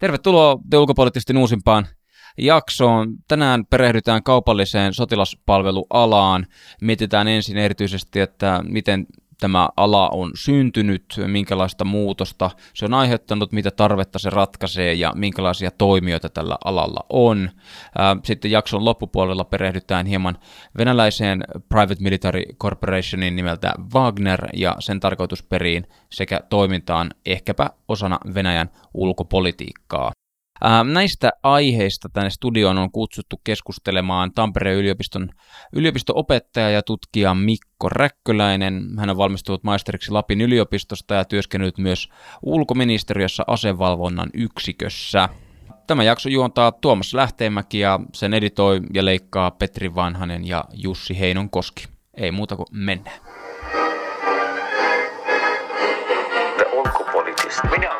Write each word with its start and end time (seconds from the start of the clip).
Tervetuloa 0.00 0.58
te 0.70 0.78
ulkopoliittisesti 0.78 1.36
uusimpaan 1.36 1.86
jaksoon. 2.38 3.14
Tänään 3.28 3.66
perehdytään 3.66 4.22
kaupalliseen 4.22 4.94
sotilaspalvelualaan. 4.94 6.46
Mietitään 6.80 7.28
ensin 7.28 7.56
erityisesti, 7.56 8.20
että 8.20 8.60
miten 8.68 9.06
tämä 9.40 9.68
ala 9.76 10.08
on 10.08 10.30
syntynyt, 10.34 11.04
minkälaista 11.26 11.84
muutosta 11.84 12.50
se 12.74 12.84
on 12.84 12.94
aiheuttanut, 12.94 13.52
mitä 13.52 13.70
tarvetta 13.70 14.18
se 14.18 14.30
ratkaisee 14.30 14.94
ja 14.94 15.12
minkälaisia 15.16 15.70
toimijoita 15.70 16.28
tällä 16.28 16.56
alalla 16.64 17.06
on. 17.08 17.50
Sitten 18.24 18.50
jakson 18.50 18.84
loppupuolella 18.84 19.44
perehdytään 19.44 20.06
hieman 20.06 20.38
venäläiseen 20.78 21.44
Private 21.68 22.02
Military 22.02 22.42
Corporationin 22.58 23.36
nimeltä 23.36 23.72
Wagner 23.94 24.48
ja 24.54 24.76
sen 24.78 25.00
tarkoitusperiin 25.00 25.86
sekä 26.10 26.40
toimintaan 26.48 27.10
ehkäpä 27.26 27.70
osana 27.88 28.18
Venäjän 28.34 28.70
ulkopolitiikkaa. 28.94 30.12
Näistä 30.84 31.30
aiheista 31.42 32.08
tänne 32.08 32.30
studioon 32.30 32.78
on 32.78 32.92
kutsuttu 32.92 33.40
keskustelemaan 33.44 34.32
Tampereen 34.32 34.78
yliopiston 34.78 35.30
yliopisto-opettaja 35.72 36.70
ja 36.70 36.82
tutkija 36.82 37.34
Mikko 37.34 37.88
Räkköläinen. 37.88 38.82
Hän 38.98 39.10
on 39.10 39.16
valmistunut 39.16 39.64
maisteriksi 39.64 40.10
Lapin 40.10 40.40
yliopistosta 40.40 41.14
ja 41.14 41.24
työskennellyt 41.24 41.78
myös 41.78 42.08
ulkoministeriössä 42.42 43.44
asevalvonnan 43.46 44.30
yksikössä. 44.34 45.28
Tämä 45.86 46.02
jakso 46.02 46.28
juontaa 46.28 46.72
Tuomas 46.72 47.14
Lähteenmäki 47.14 47.78
ja 47.78 48.00
sen 48.14 48.34
editoi 48.34 48.80
ja 48.94 49.04
leikkaa 49.04 49.50
Petri 49.50 49.94
Vanhanen 49.94 50.46
ja 50.46 50.64
Jussi 50.72 51.20
Heinon 51.20 51.50
Koski. 51.50 51.84
Ei 52.14 52.30
muuta 52.30 52.56
kuin 52.56 52.66
mennään. 52.70 53.20
Minä 57.70 57.99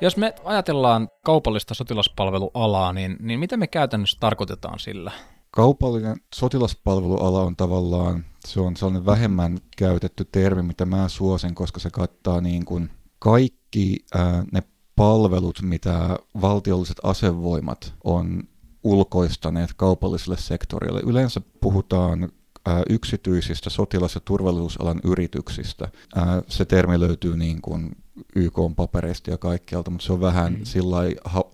Jos 0.00 0.16
me 0.16 0.34
ajatellaan 0.44 1.08
kaupallista 1.24 1.74
sotilaspalvelualaa, 1.74 2.92
niin, 2.92 3.16
niin 3.20 3.40
mitä 3.40 3.56
me 3.56 3.66
käytännössä 3.66 4.16
tarkoitetaan 4.20 4.78
sillä? 4.78 5.12
Kaupallinen 5.50 6.16
sotilaspalveluala 6.34 7.42
on 7.42 7.56
tavallaan, 7.56 8.24
se 8.46 8.60
on 8.60 8.76
sellainen 8.76 9.06
vähemmän 9.06 9.58
käytetty 9.76 10.28
termi, 10.32 10.62
mitä 10.62 10.84
mä 10.84 11.08
suosin, 11.08 11.54
koska 11.54 11.80
se 11.80 11.90
kattaa 11.90 12.40
niin 12.40 12.64
kuin 12.64 12.90
kaikki 13.18 13.96
ää, 14.14 14.44
ne 14.52 14.62
palvelut, 14.96 15.62
mitä 15.62 16.18
valtiolliset 16.40 16.96
asevoimat 17.02 17.94
on 18.04 18.42
ulkoistaneet 18.84 19.70
kaupalliselle 19.76 20.36
sektorille. 20.36 21.00
Yleensä 21.06 21.40
puhutaan 21.60 22.28
ää, 22.66 22.82
yksityisistä 22.90 23.70
sotilas- 23.70 24.14
ja 24.14 24.20
turvallisuusalan 24.24 25.00
yrityksistä. 25.04 25.88
Ää, 26.16 26.42
se 26.48 26.64
termi 26.64 27.00
löytyy 27.00 27.36
niin 27.36 27.62
kuin 27.62 27.96
YK 28.36 28.58
papereista 28.76 29.30
ja 29.30 29.38
kaikkialta, 29.38 29.90
mutta 29.90 30.06
se 30.06 30.12
on 30.12 30.20
vähän 30.20 30.52
mm. 30.52 30.64
sillä 30.64 30.96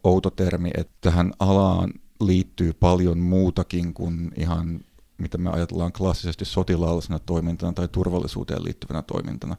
outo 0.05 0.31
termi, 0.31 0.71
että 0.77 0.93
tähän 1.01 1.33
alaan 1.39 1.93
liittyy 2.21 2.73
paljon 2.73 3.19
muutakin 3.19 3.95
kuin 3.95 4.33
ihan 4.37 4.81
mitä 5.21 5.39
me 5.39 5.51
ajatellaan 5.51 5.93
klassisesti 5.93 6.45
sotilaallisena 6.45 7.19
toimintana 7.19 7.73
tai 7.73 7.89
turvallisuuteen 7.89 8.65
liittyvänä 8.65 9.03
toimintana. 9.03 9.57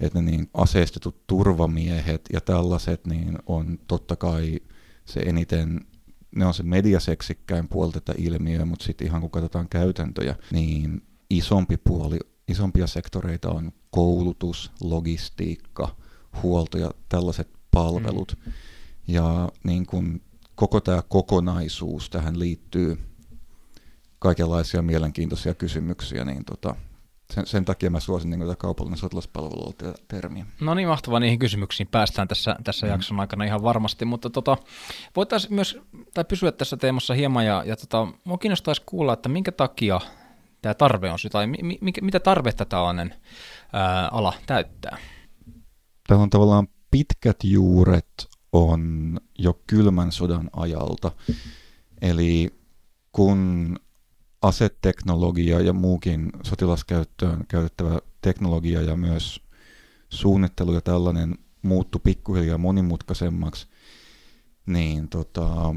Että 0.00 0.22
ne 0.22 0.30
niin 0.30 0.50
aseistetut 0.54 1.26
turvamiehet 1.26 2.28
ja 2.32 2.40
tällaiset 2.40 3.06
niin 3.06 3.38
on 3.46 3.78
totta 3.86 4.16
kai 4.16 4.60
se 5.04 5.20
eniten, 5.20 5.80
ne 6.36 6.46
on 6.46 6.54
se 6.54 6.62
mediaseksikkäin 6.62 7.68
puoli 7.68 7.92
tätä 7.92 8.14
ilmiöä, 8.18 8.64
mutta 8.64 8.84
sitten 8.84 9.06
ihan 9.06 9.20
kun 9.20 9.30
katsotaan 9.30 9.68
käytäntöjä, 9.68 10.36
niin 10.52 11.02
isompi 11.30 11.76
puoli, 11.76 12.18
isompia 12.48 12.86
sektoreita 12.86 13.50
on 13.50 13.72
koulutus, 13.90 14.72
logistiikka, 14.80 15.96
huolto 16.42 16.78
ja 16.78 16.90
tällaiset 17.08 17.48
palvelut. 17.70 18.36
Mm. 18.46 18.52
Ja 19.08 19.48
niin 19.64 19.86
kun 19.86 20.20
koko 20.54 20.80
tämä 20.80 21.02
kokonaisuus 21.08 22.10
tähän 22.10 22.38
liittyy 22.38 22.98
kaikenlaisia 24.18 24.82
mielenkiintoisia 24.82 25.54
kysymyksiä, 25.54 26.24
niin 26.24 26.44
tota, 26.44 26.74
sen, 27.34 27.46
sen 27.46 27.64
takia 27.64 27.90
mä 27.90 28.00
suosin 28.00 28.30
niin 28.30 28.56
kaupallinen 28.58 28.98
sotilaspalvelu 28.98 29.74
termiä. 30.08 30.46
No 30.60 30.74
niin, 30.74 30.88
mahtavaa 30.88 31.20
niihin 31.20 31.38
kysymyksiin 31.38 31.88
päästään 31.90 32.28
tässä, 32.28 32.56
tässä 32.64 32.86
mm. 32.86 32.92
jakson 32.92 33.20
aikana 33.20 33.44
ihan 33.44 33.62
varmasti, 33.62 34.04
mutta 34.04 34.30
tota, 34.30 34.56
voitaisiin 35.16 35.54
myös 35.54 35.78
tai 36.14 36.24
pysyä 36.24 36.52
tässä 36.52 36.76
teemassa 36.76 37.14
hieman 37.14 37.46
ja, 37.46 37.62
ja 37.66 37.76
tota, 37.76 38.08
mua 38.24 38.38
kiinnostaisi 38.38 38.82
kuulla, 38.86 39.12
että 39.12 39.28
minkä 39.28 39.52
takia 39.52 40.00
tämä 40.62 40.74
tarve 40.74 41.10
on, 41.10 41.18
tai 41.32 41.46
mi, 41.46 41.78
mi, 41.80 41.92
mitä 42.00 42.20
tarvetta 42.20 42.64
tällainen 42.64 43.14
ää, 43.72 44.08
ala 44.08 44.32
täyttää? 44.46 44.98
Tämä 46.08 46.22
on 46.22 46.30
tavallaan 46.30 46.68
pitkät 46.90 47.36
juuret 47.44 48.28
on 48.52 49.16
jo 49.38 49.60
kylmän 49.66 50.12
sodan 50.12 50.50
ajalta. 50.52 51.12
Eli 52.02 52.50
kun 53.12 53.76
aseteknologia 54.42 55.60
ja 55.60 55.72
muukin 55.72 56.32
sotilaskäyttöön 56.42 57.46
käytettävä 57.48 57.98
teknologia 58.22 58.82
ja 58.82 58.96
myös 58.96 59.40
suunnittelu 60.08 60.74
ja 60.74 60.80
tällainen 60.80 61.38
muuttu 61.62 61.98
pikkuhiljaa 61.98 62.58
monimutkaisemmaksi, 62.58 63.66
niin 64.66 65.08
tota, 65.08 65.74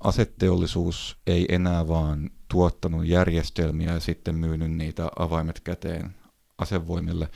aseteollisuus 0.00 1.18
ei 1.26 1.46
enää 1.48 1.88
vaan 1.88 2.30
tuottanut 2.48 3.06
järjestelmiä 3.06 3.92
ja 3.92 4.00
sitten 4.00 4.34
myynyt 4.34 4.72
niitä 4.72 5.10
avaimet 5.18 5.60
käteen 5.60 6.14
asevoimille, 6.58 7.28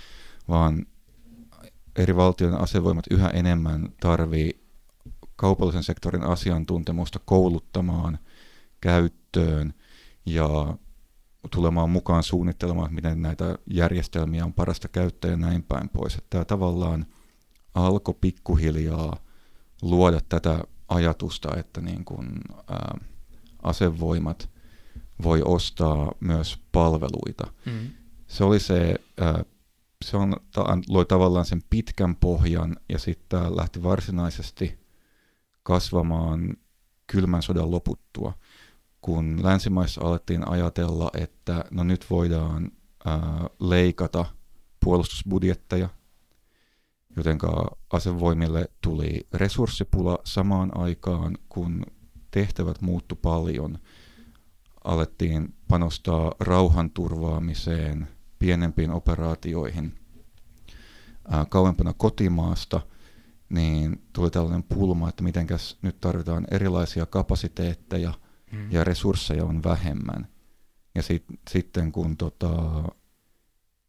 vaan 0.49 0.87
eri 1.97 2.17
valtioiden 2.17 2.61
asevoimat 2.61 3.05
yhä 3.11 3.29
enemmän 3.29 3.89
tarvii 4.01 4.67
kaupallisen 5.37 5.83
sektorin 5.83 6.25
asiantuntemusta 6.25 7.21
kouluttamaan 7.25 8.19
käyttöön 8.81 9.75
ja 10.27 10.77
tulemaan 11.51 11.91
mukaan 11.91 12.23
suunnittelemaan, 12.23 12.95
miten 12.95 13.23
näitä 13.23 13.59
järjestelmiä 13.71 14.45
on 14.45 14.53
parasta 14.53 14.89
käyttää 14.89 15.31
ja 15.31 15.37
näin 15.37 15.63
päin 15.63 15.89
pois. 15.89 16.15
Että 16.15 16.27
tämä 16.31 16.45
tavallaan 16.45 17.07
alkoi 17.75 18.15
pikkuhiljaa 18.21 19.17
luoda 19.83 20.21
tätä 20.29 20.65
ajatusta, 20.89 21.57
että 21.57 21.81
niin 21.81 22.05
kuin, 22.05 22.29
ää, 22.71 22.99
asevoimat 23.63 24.51
voi 25.23 25.43
ostaa 25.45 26.13
myös 26.21 26.59
palveluita. 26.73 27.47
Mm. 27.67 27.91
Se 28.27 28.45
oli 28.45 28.61
se 28.61 28.95
ää, 29.21 29.45
se 30.05 30.17
on, 30.17 30.37
loi 30.89 31.07
tavallaan 31.07 31.45
sen 31.45 31.63
pitkän 31.71 32.17
pohjan 32.17 32.77
ja 32.89 32.99
sitten 32.99 33.57
lähti 33.57 33.83
varsinaisesti 33.83 34.79
kasvamaan 35.63 36.57
kylmän 37.07 37.43
sodan 37.43 37.71
loputtua, 37.71 38.33
kun 39.01 39.41
länsimaissa 39.43 40.01
alettiin 40.01 40.49
ajatella, 40.49 41.11
että 41.15 41.65
no 41.71 41.85
nyt 41.85 42.07
voidaan 42.11 42.71
ää, 43.05 43.47
leikata 43.61 44.25
puolustusbudjetteja, 44.85 45.89
jotenka 47.17 47.77
asevoimille 47.93 48.69
tuli 48.81 49.27
resurssipula 49.33 50.19
samaan 50.25 50.79
aikaan, 50.79 51.39
kun 51.49 51.87
tehtävät 52.31 52.81
muuttu 52.81 53.17
paljon. 53.17 53.79
Alettiin 54.85 55.55
panostaa 55.69 56.33
rauhanturvaamiseen– 56.41 58.09
pienempiin 58.39 58.91
operaatioihin 58.91 59.99
ää, 61.29 61.45
kauempana 61.45 61.93
kotimaasta, 61.93 62.81
niin 63.49 64.03
tuli 64.13 64.31
tällainen 64.31 64.63
pulma, 64.63 65.09
että 65.09 65.23
mitenkäs 65.23 65.79
nyt 65.83 66.01
tarvitaan 66.01 66.47
erilaisia 66.51 67.07
kapasiteetteja 67.07 68.13
hmm. 68.53 68.73
ja 68.73 68.85
resursseja 68.85 69.45
on 69.45 69.63
vähemmän. 69.63 70.29
Ja 70.95 71.03
sit, 71.03 71.25
sitten 71.51 71.93
kun 71.93 72.17
tota, 72.17 72.83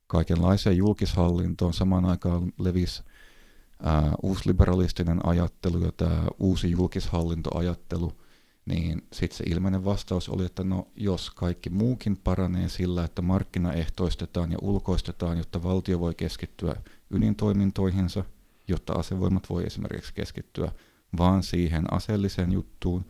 kaikenlaiseen 0.07 0.77
julkishallintoon 0.77 1.73
samaan 1.73 2.05
aikaan 2.05 2.53
levisi 2.59 3.03
ää, 3.83 4.11
uusliberalistinen 4.23 5.25
ajattelu 5.25 5.79
ja 5.79 5.91
tämä 5.91 6.23
uusi 6.39 6.71
julkishallintoajattelu– 6.71 8.13
niin 8.67 9.01
sitten 9.13 9.37
se 9.37 9.43
ilmeinen 9.47 9.85
vastaus 9.85 10.29
oli, 10.29 10.45
että 10.45 10.63
no 10.63 10.87
jos 10.95 11.29
kaikki 11.29 11.69
muukin 11.69 12.17
paranee 12.17 12.69
sillä, 12.69 13.03
että 13.03 13.21
markkinaehtoistetaan 13.21 14.51
ja 14.51 14.57
ulkoistetaan, 14.61 15.37
jotta 15.37 15.63
valtio 15.63 15.99
voi 15.99 16.15
keskittyä 16.15 16.75
ydintoimintoihinsa, 17.09 18.25
jotta 18.67 18.93
asevoimat 18.93 19.49
voi 19.49 19.65
esimerkiksi 19.65 20.13
keskittyä 20.13 20.71
vaan 21.17 21.43
siihen 21.43 21.93
aseelliseen 21.93 22.51
juttuun, 22.51 23.05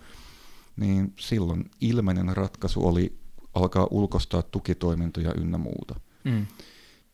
niin 0.75 1.13
silloin 1.19 1.71
ilmeinen 1.81 2.37
ratkaisu 2.37 2.87
oli 2.87 3.19
alkaa 3.53 3.87
ulkostaa 3.91 4.41
tukitoimintoja 4.41 5.33
ynnä 5.37 5.57
muuta. 5.57 5.99
Mm. 6.23 6.45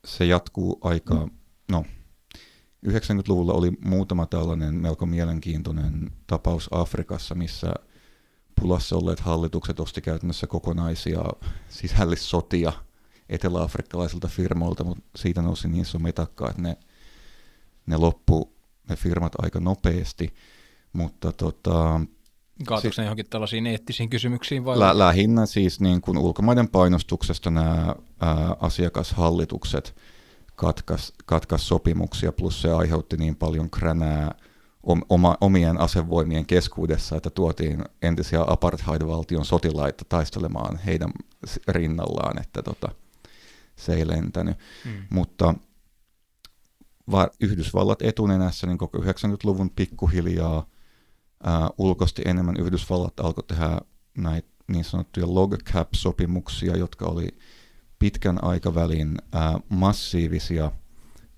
Se 0.05 0.25
jatkuu 0.25 0.79
aika, 0.81 1.27
no 1.71 1.85
90-luvulla 2.87 3.53
oli 3.53 3.71
muutama 3.85 4.25
tällainen 4.25 4.75
melko 4.75 5.05
mielenkiintoinen 5.05 6.11
tapaus 6.27 6.69
Afrikassa, 6.71 7.35
missä 7.35 7.73
pulassa 8.63 8.95
olleet 8.95 9.19
hallitukset 9.19 9.79
osti 9.79 10.01
käytännössä 10.01 10.47
kokonaisia 10.47 11.23
sisällissotia 11.69 12.73
eteläafrikkalaisilta 13.29 14.27
firmoilta, 14.27 14.83
mutta 14.83 15.03
siitä 15.15 15.41
nousi 15.41 15.67
niin 15.67 15.81
iso 15.81 15.99
metakka, 15.99 16.49
että 16.49 16.61
ne, 16.61 16.77
ne 17.85 17.97
loppu 17.97 18.53
ne 18.89 18.95
firmat 18.95 19.33
aika 19.41 19.59
nopeasti, 19.59 20.33
mutta 20.93 21.31
tota, 21.31 22.01
Kaatuiko 22.67 22.95
ne 22.97 23.03
johonkin 23.03 23.29
tällaisiin 23.29 23.67
eettisiin 23.67 24.09
kysymyksiin 24.09 24.65
vai? 24.65 24.79
lä- 24.79 24.97
lähinnä 24.97 25.45
siis 25.45 25.79
niin 25.79 26.01
kuin 26.01 26.17
ulkomaiden 26.17 26.67
painostuksesta 26.67 27.49
nämä 27.51 27.95
ää, 28.19 28.55
asiakashallitukset 28.59 29.95
katkas, 30.55 31.13
katkas 31.25 31.67
sopimuksia, 31.67 32.31
plus 32.31 32.61
se 32.61 32.71
aiheutti 32.71 33.17
niin 33.17 33.35
paljon 33.35 33.69
kränää 33.69 34.35
oma, 35.09 35.37
omien 35.41 35.79
asevoimien 35.79 36.45
keskuudessa, 36.45 37.15
että 37.15 37.29
tuotiin 37.29 37.83
entisiä 38.01 38.43
apartheid-valtion 38.47 39.45
sotilaita 39.45 40.05
taistelemaan 40.09 40.77
heidän 40.77 41.11
rinnallaan, 41.67 42.41
että 42.41 42.61
tota, 42.61 42.89
se 43.75 43.93
ei 43.93 44.07
lentänyt. 44.07 44.57
Mm. 44.85 44.91
Mutta 45.09 45.53
va- 47.11 47.29
Yhdysvallat 47.39 48.01
etunenässä 48.01 48.67
niin 48.67 48.77
koko 48.77 48.97
90-luvun 48.97 49.69
pikkuhiljaa 49.69 50.65
ää, 51.43 51.69
ulkosti 51.77 52.21
enemmän. 52.25 52.55
Yhdysvallat 52.59 53.19
alkoi 53.19 53.43
tehdä 53.43 53.81
näitä 54.17 54.47
niin 54.67 54.85
sanottuja 54.85 55.33
log 55.33 55.55
cap-sopimuksia, 55.55 56.77
jotka 56.77 57.05
oli 57.05 57.27
pitkän 57.99 58.43
aikavälin 58.43 59.17
ää, 59.31 59.59
massiivisia 59.69 60.71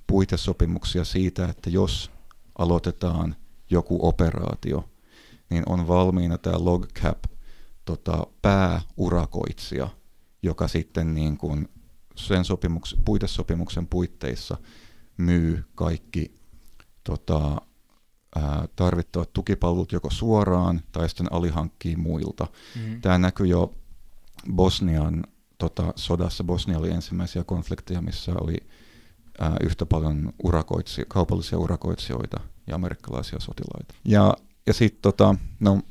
puitesopimuksia 0.07 1.03
siitä, 1.03 1.45
että 1.45 1.69
jos 1.69 2.14
aloitetaan 2.57 3.36
joku 3.69 4.07
operaatio, 4.07 4.90
niin 5.50 5.63
on 5.66 5.88
valmiina 5.88 6.38
tämä 6.38 6.56
log 6.60 6.86
cap 6.86 7.24
tota, 7.86 8.28
pääurakoitsija, 8.42 9.88
joka 10.44 10.68
sitten 10.68 11.16
niin 11.16 11.38
kuin 11.38 11.69
sen 12.16 12.46
sopimuks, 12.46 12.96
puitesopimuksen 13.06 13.88
puitteissa 13.88 14.57
myy 15.18 15.63
kaikki 15.75 16.40
tota, 17.04 17.62
ää, 18.36 18.68
tarvittavat 18.75 19.34
tukipalvelut 19.34 19.92
joko 19.92 20.10
suoraan 20.10 20.81
tai 20.92 21.10
sitten 21.10 21.34
alihankkii 21.34 21.96
muilta. 21.96 22.48
Mm. 22.75 23.01
Tämä 23.01 23.18
näkyy 23.18 23.48
jo 23.48 23.74
Bosnian 24.54 25.24
tota, 25.58 25.94
sodassa. 25.96 26.44
Bosnia 26.44 26.78
oli 26.78 26.92
ensimmäisiä 26.92 27.44
konflikteja, 27.44 28.01
missä 28.01 28.31
oli 28.42 28.58
ää, 29.40 29.58
yhtä 29.64 29.86
paljon 29.86 30.34
urakoitsi, 30.44 31.04
kaupallisia 31.08 31.58
urakoitsijoita 31.58 32.40
ja 32.68 32.76
amerikkalaisia 32.76 33.40
sotilaita. 33.40 33.96
Ja, 34.06 34.34
ja 34.68 34.74
sitten 34.74 35.02
tota, 35.02 35.36
no, 35.60 35.82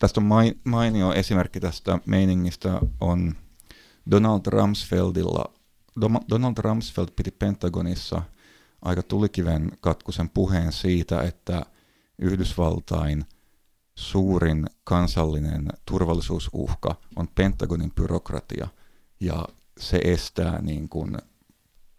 tästä 0.00 0.20
on 0.20 0.26
mai- 0.26 0.56
mainio 0.64 1.12
esimerkki 1.12 1.60
tästä 1.60 1.98
meiningistä 2.06 2.80
on 3.00 3.34
Donald 4.10 4.40
Rumsfeldilla. 4.46 5.44
Donald 6.30 6.54
Rumsfeld 6.58 7.08
piti 7.16 7.30
Pentagonissa 7.30 8.22
aika 8.82 9.02
tulikiven 9.02 9.72
katkusen 9.80 10.28
puheen 10.28 10.72
siitä, 10.72 11.22
että 11.22 11.62
Yhdysvaltain 12.18 13.24
suurin 13.94 14.66
kansallinen 14.84 15.68
turvallisuusuhka 15.86 16.94
on 17.16 17.28
Pentagonin 17.34 17.92
byrokratia 17.94 18.68
ja 19.20 19.44
se 19.80 20.00
estää 20.04 20.62
niin 20.62 20.88
kuin 20.88 21.16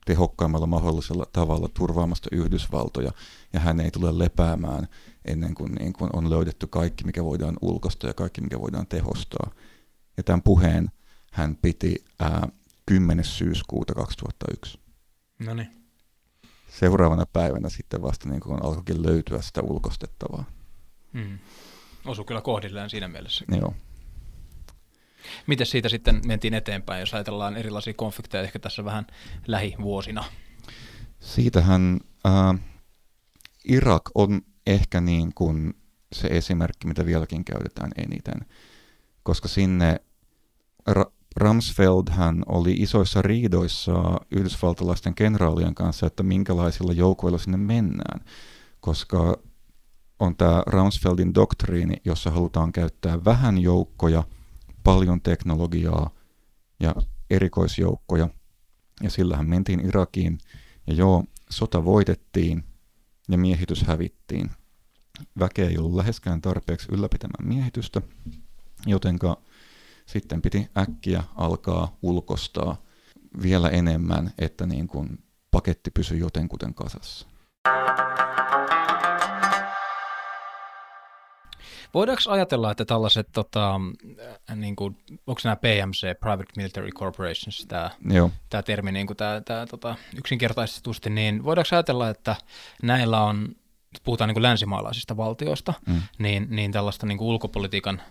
tehokkaimmalla 0.10 0.68
mahdollisella 0.68 1.26
tavalla 1.34 1.70
turvaamasta 1.74 2.30
Yhdysvaltoja 2.32 3.12
ja 3.54 3.60
hän 3.60 3.80
ei 3.80 3.92
tule 3.92 4.20
lepäämään 4.20 4.88
ennen 5.26 5.56
kuin, 5.56 5.72
niin 5.76 5.94
kuin 5.94 6.10
on 6.14 6.30
löydetty 6.30 6.68
kaikki, 6.68 7.04
mikä 7.04 7.24
voidaan 7.24 7.58
ulkosta 7.62 8.08
ja 8.08 8.14
kaikki, 8.14 8.42
mikä 8.42 8.60
voidaan 8.60 8.88
tehostaa. 8.88 9.52
Ja 10.18 10.24
tämän 10.24 10.42
puheen 10.42 10.92
hän 11.32 11.56
piti 11.56 12.06
ää, 12.20 12.48
10. 12.86 13.26
syyskuuta 13.26 13.94
2001. 13.94 14.80
No 15.40 15.54
niin. 15.54 15.68
Seuraavana 16.80 17.26
päivänä 17.26 17.70
sitten 17.70 18.02
vasta 18.02 18.30
niin 18.30 18.42
kuin 18.42 18.66
alkoikin 18.66 19.04
löytyä 19.04 19.42
sitä 19.42 19.62
ulkostettavaa. 19.62 20.44
Mm. 21.14 21.40
Osu 22.06 22.24
kyllä 22.24 22.42
kohdilleen 22.42 22.90
siinä 22.90 23.08
mielessä. 23.08 23.46
Joo. 23.62 23.74
Miten 25.48 25.68
siitä 25.68 25.90
sitten 25.90 26.22
mentiin 26.26 26.54
eteenpäin, 26.54 27.00
jos 27.00 27.14
ajatellaan 27.14 27.58
erilaisia 27.58 27.94
konflikteja 27.94 28.44
ehkä 28.44 28.60
tässä 28.60 28.86
vähän 28.86 29.08
lähivuosina? 29.48 30.24
Siitähän 31.20 32.00
ää, 32.26 32.56
Irak 33.66 34.04
on 34.16 34.42
ehkä 34.68 35.02
niin 35.02 35.34
kuin 35.36 35.74
se 36.14 36.28
esimerkki, 36.28 36.88
mitä 36.88 37.06
vieläkin 37.06 37.46
käytetään 37.46 37.92
eniten, 37.98 38.46
koska 39.24 39.48
sinne 39.48 40.00
Ra- 40.90 41.12
Rumsfeld 41.36 42.04
hän 42.10 42.44
oli 42.46 42.74
isoissa 42.74 43.22
riidoissa 43.22 43.94
yhdysvaltalaisten 44.32 45.16
kenraalien 45.16 45.76
kanssa, 45.76 46.08
että 46.08 46.24
minkälaisilla 46.24 46.94
joukoilla 46.94 47.38
sinne 47.38 47.58
mennään, 47.58 48.26
koska 48.80 49.38
on 50.20 50.36
tämä 50.36 50.64
Rumsfeldin 50.68 51.34
doktriini, 51.34 51.96
jossa 52.06 52.32
halutaan 52.32 52.72
käyttää 52.72 53.26
vähän 53.26 53.58
joukkoja, 53.58 54.24
paljon 54.84 55.22
teknologiaa 55.22 56.10
ja 56.80 56.96
erikoisjoukkoja, 57.30 58.30
ja 59.04 59.10
sillähän 59.10 59.50
mentiin 59.50 59.86
Irakiin, 59.86 60.38
ja 60.88 60.94
joo, 60.94 61.24
sota 61.50 61.86
voitettiin 61.86 62.64
ja 63.30 63.38
miehitys 63.38 63.84
hävittiin. 63.84 64.52
Väkeä 65.40 65.70
ei 65.70 65.78
ollut 65.78 65.96
läheskään 65.96 66.42
tarpeeksi 66.42 66.88
ylläpitämään 66.92 67.48
miehitystä, 67.48 68.02
jotenka 68.86 69.42
sitten 70.06 70.42
piti 70.42 70.68
äkkiä 70.78 71.24
alkaa 71.36 71.98
ulkostaa 72.02 72.82
vielä 73.42 73.70
enemmän, 73.70 74.32
että 74.38 74.66
niin 74.66 74.88
kuin 74.88 75.24
paketti 75.52 75.92
pysyi 75.92 76.20
jotenkuten 76.20 76.74
kasassa. 76.74 77.28
Voidaanko 81.94 82.22
ajatella, 82.28 82.72
että 82.72 82.86
tällaiset, 82.86 83.28
tota, 83.32 83.76
äh, 84.50 84.56
niin 84.56 84.76
kuin, 84.76 84.98
onko 85.28 85.42
nämä 85.44 85.56
PMC, 85.56 86.20
Private 86.20 86.54
Military 86.58 86.90
Corporations, 86.92 87.66
tämä, 87.68 87.90
Joo, 88.10 88.32
tämä 88.50 88.64
termi 88.64 88.92
niin 88.92 89.08
kuin 89.08 89.18
tämä, 89.18 89.42
tämä, 89.42 89.66
tota, 89.66 89.96
yksinkertaistetusti, 90.18 91.10
niin 91.10 91.44
voidaanko 91.44 91.70
ajatella, 91.72 92.10
että 92.10 92.36
näillä 92.84 93.24
on, 93.24 93.56
puhutaan 94.04 94.28
niin 94.28 94.36
kuin 94.36 94.44
länsimaalaisista 94.44 95.18
valtioista, 95.18 95.74
Mm. 95.88 96.02
niin, 96.18 96.48
niin 96.50 96.72
tällaista 96.72 97.06
niin 97.06 97.18
kuin 97.18 97.28
ulkopolitiikan 97.28 98.02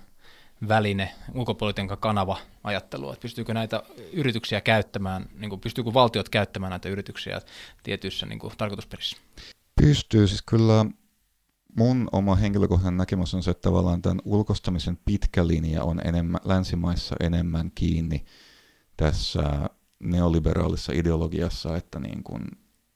väline, 0.69 1.15
ulkopolitiikan 1.35 1.99
kanava 1.99 2.39
ajattelua, 2.65 3.13
että 3.13 3.23
pystyykö 3.23 3.55
näitä 3.55 3.83
yrityksiä 4.13 4.61
käyttämään, 4.61 5.27
niin 5.35 5.51
kuin, 5.51 5.61
pystyykö 5.61 5.95
valtiot 5.95 6.29
käyttämään 6.29 6.71
näitä 6.71 6.89
yrityksiä 6.89 7.41
tietyissä 7.83 8.27
niin 8.27 8.39
kuin, 8.39 8.53
tarkoitusperissä? 8.59 9.17
pystyy. 9.81 10.29
Siis 10.29 10.43
kyllä 10.43 10.87
mun 11.79 12.09
oma 12.13 12.35
henkilökohtainen 12.35 12.97
näkemys 12.97 13.35
on 13.35 13.43
se, 13.43 13.51
että 13.51 13.63
tavallaan 13.63 14.03
tämän 14.03 14.21
ulkostamisen 14.25 14.99
pitkä 15.05 15.47
linja 15.47 15.85
on 15.85 16.01
enemmän, 16.07 16.41
länsimaissa 16.45 17.17
enemmän 17.21 17.71
kiinni 17.75 18.25
tässä 18.97 19.71
neoliberaalissa 20.01 20.93
ideologiassa, 20.93 21.77
että 21.77 21.99
niin 21.99 22.23
kuin 22.23 22.43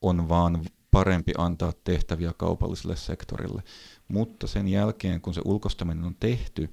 on 0.00 0.28
vaan 0.28 0.64
parempi 0.90 1.32
antaa 1.38 1.72
tehtäviä 1.84 2.32
kaupalliselle 2.36 2.96
sektorille. 2.96 3.62
Mutta 4.08 4.46
sen 4.46 4.68
jälkeen, 4.68 5.20
kun 5.20 5.34
se 5.34 5.40
ulkostaminen 5.44 6.04
on 6.04 6.16
tehty, 6.20 6.72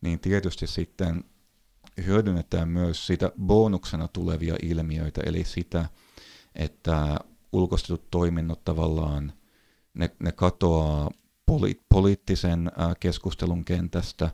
niin 0.00 0.20
tietysti 0.20 0.66
sitten 0.66 1.24
hyödynnetään 2.06 2.68
myös 2.68 3.06
sitä 3.06 3.32
bonuksena 3.42 4.08
tulevia 4.08 4.56
ilmiöitä, 4.62 5.20
eli 5.24 5.44
sitä, 5.44 5.88
että 6.54 7.16
ulkostetut 7.52 8.10
toiminnot 8.10 8.64
tavallaan, 8.64 9.32
ne, 9.94 10.10
ne 10.22 10.32
katoaa 10.32 11.10
poli, 11.46 11.80
poliittisen 11.88 12.72
keskustelun 13.00 13.64
kentästä, 13.64 14.30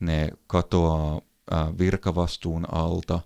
ne 0.00 0.28
katoaa 0.46 1.20
virkavastuun 1.78 2.74
alta, 2.74 3.20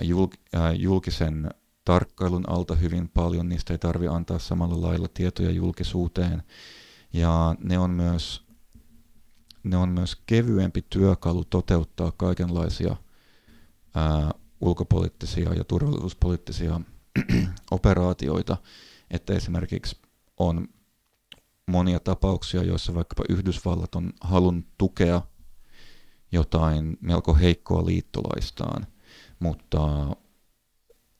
jul, 0.00 0.26
ää, 0.52 0.72
julkisen 0.72 1.50
tarkkailun 1.84 2.44
alta 2.50 2.74
hyvin 2.74 3.08
paljon, 3.08 3.48
niistä 3.48 3.74
ei 3.74 3.78
tarvi 3.78 4.08
antaa 4.08 4.38
samalla 4.38 4.86
lailla 4.86 5.08
tietoja 5.14 5.50
julkisuuteen, 5.50 6.42
ja 7.12 7.54
ne 7.64 7.78
on 7.78 7.90
myös, 7.90 8.42
ne 9.64 9.76
on 9.76 9.88
myös 9.88 10.16
kevyempi 10.26 10.84
työkalu 10.90 11.44
toteuttaa 11.44 12.12
kaikenlaisia 12.16 12.96
ää, 13.94 14.30
ulkopoliittisia 14.60 15.54
ja 15.54 15.64
turvallisuuspoliittisia 15.64 16.80
operaatioita, 17.70 18.56
että 19.10 19.34
esimerkiksi 19.34 19.96
on 20.36 20.68
monia 21.72 22.00
tapauksia, 22.00 22.62
joissa 22.62 22.94
vaikkapa 22.94 23.24
Yhdysvallat 23.28 23.94
on 23.94 24.12
halunnut 24.20 24.66
tukea 24.78 25.22
jotain 26.32 26.96
melko 27.00 27.34
heikkoa 27.34 27.86
liittolaistaan, 27.86 28.86
mutta 29.38 29.80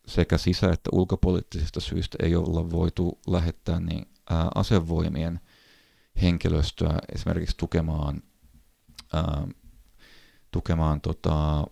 sekä 0.07 0.39
sisä- 0.39 0.73
että 0.73 0.91
ulkopoliittisista 0.93 1.81
syistä 1.81 2.19
ei 2.23 2.37
olla 2.37 2.71
voitu 2.71 3.19
lähettää 3.27 3.81
niin, 3.81 4.07
asevoimien 4.55 5.41
henkilöstöä 6.23 6.99
esimerkiksi 7.15 7.57
tukemaan, 7.57 8.23
ää, 9.13 9.47
tukemaan 10.51 11.01
tota, 11.01 11.67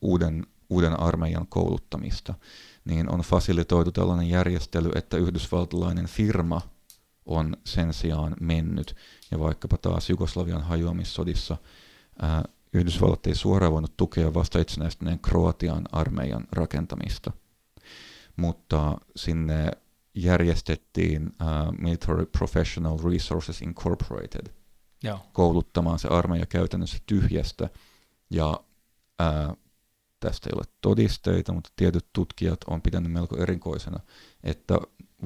uuden, 0.00 0.46
uuden 0.70 1.00
armeijan 1.00 1.46
kouluttamista, 1.46 2.34
niin 2.84 3.12
on 3.12 3.20
fasilitoitu 3.20 3.92
tällainen 3.92 4.28
järjestely, 4.28 4.90
että 4.94 5.16
yhdysvaltalainen 5.16 6.06
firma 6.06 6.60
on 7.26 7.56
sen 7.64 7.94
sijaan 7.94 8.36
mennyt, 8.40 8.96
ja 9.30 9.38
vaikkapa 9.38 9.76
taas 9.76 10.10
Jugoslavian 10.10 10.62
hajoamissodissa 10.62 11.56
ää, 12.22 12.42
Yhdysvallat 12.72 13.26
ei 13.26 13.34
suoraan 13.34 13.72
voinut 13.72 13.96
tukea 13.96 14.34
vasta 14.34 14.58
itsenäistyneen 14.58 15.18
Kroatian 15.18 15.84
armeijan 15.92 16.44
rakentamista, 16.52 17.32
mutta 18.36 18.98
sinne 19.16 19.70
järjestettiin 20.14 21.26
uh, 21.26 21.78
Military 21.78 22.26
Professional 22.26 22.98
Resources 23.04 23.62
Incorporated 23.62 24.46
Joo. 25.02 25.20
kouluttamaan 25.32 25.98
se 25.98 26.08
armeija 26.08 26.46
käytännössä 26.46 26.98
tyhjästä, 27.06 27.70
ja 28.30 28.60
ää, 29.18 29.54
tästä 30.22 30.50
ei 30.50 30.56
ole 30.56 30.64
todisteita, 30.80 31.52
mutta 31.52 31.70
tietyt 31.76 32.06
tutkijat 32.12 32.60
on 32.66 32.82
pitänyt 32.82 33.12
melko 33.12 33.36
erikoisena, 33.36 34.00
että 34.44 34.78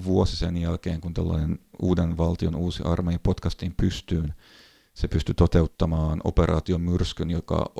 vuosi 0.05 0.37
sen 0.37 0.57
jälkeen, 0.57 1.01
kun 1.01 1.15
tällainen 1.15 1.59
uuden 1.83 2.17
valtion 2.17 2.55
uusi 2.55 2.83
armeija 2.83 3.19
potkastiin 3.19 3.75
pystyyn, 3.77 4.35
se 4.95 5.09
pystyi 5.09 5.35
toteuttamaan 5.35 6.21
operaation 6.25 6.81
myrskyn, 6.81 7.31
joka 7.31 7.73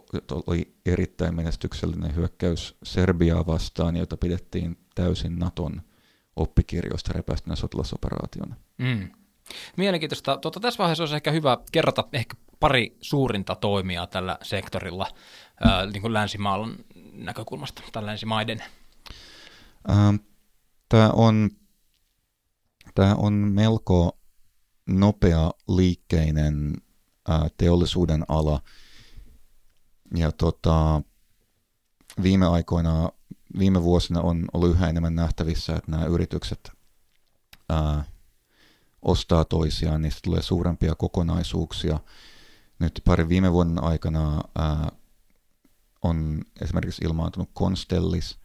oli 0.47 0.77
erittäin 0.87 1.35
menestyksellinen 1.35 2.15
hyökkäys 2.15 2.77
Serbiaa 2.83 3.47
vastaan, 3.47 3.97
jota 3.97 4.17
pidettiin 4.17 4.77
täysin 4.95 5.39
Naton 5.39 5.83
oppikirjoista 6.37 7.13
repäistynä 7.13 7.57
sotilasoperaationa. 7.57 8.57
Mm. 8.79 9.11
Mielenkiintoista. 9.77 10.37
Tuota, 10.37 10.61
tässä 10.61 10.79
vaiheessa 10.79 11.03
olisi 11.03 11.17
ehkä 11.17 11.31
hyvä 11.31 11.59
kerrata 11.73 12.05
ehkä 12.13 12.37
pari 12.61 12.97
suurinta 13.01 13.55
toimijaa 13.55 14.07
tällä 14.07 14.39
sektorilla 14.43 15.07
ää, 15.65 15.87
niin 15.87 16.03
kuin 16.03 16.13
länsimaan 16.13 16.77
näkökulmasta 17.13 17.83
tai 17.93 18.07
länsimaiden. 18.07 18.63
Ähm, 19.91 20.17
Tämä 20.89 21.11
on, 21.11 21.51
tämä 22.95 23.15
on 23.15 23.33
melko 23.33 24.19
nopea 24.87 25.51
liikkeinen 25.69 26.75
teollisuuden 27.57 28.25
ala. 28.29 28.63
Ja 30.17 30.33
tota, 30.33 31.03
viime 32.23 32.47
aikoina, 32.47 33.09
viime 33.59 33.83
vuosina 33.83 34.21
on 34.21 34.45
ollut 34.53 34.71
yhä 34.71 34.89
enemmän 34.89 35.15
nähtävissä, 35.15 35.77
että 35.77 35.91
nämä 35.91 36.05
yritykset 36.05 36.71
ää, 37.69 38.05
ostaa 39.03 39.45
toisiaan, 39.45 40.03
niistä 40.03 40.21
tulee 40.25 40.43
suurempia 40.43 40.95
kokonaisuuksia. 40.95 42.01
Nyt 42.79 43.01
pari 43.05 43.29
viime 43.29 43.53
vuoden 43.53 43.85
aikana 43.85 44.41
ää, 44.59 44.93
on 46.03 46.43
esimerkiksi 46.61 47.05
ilmaantunut 47.05 47.51
Constellis, 47.59 48.39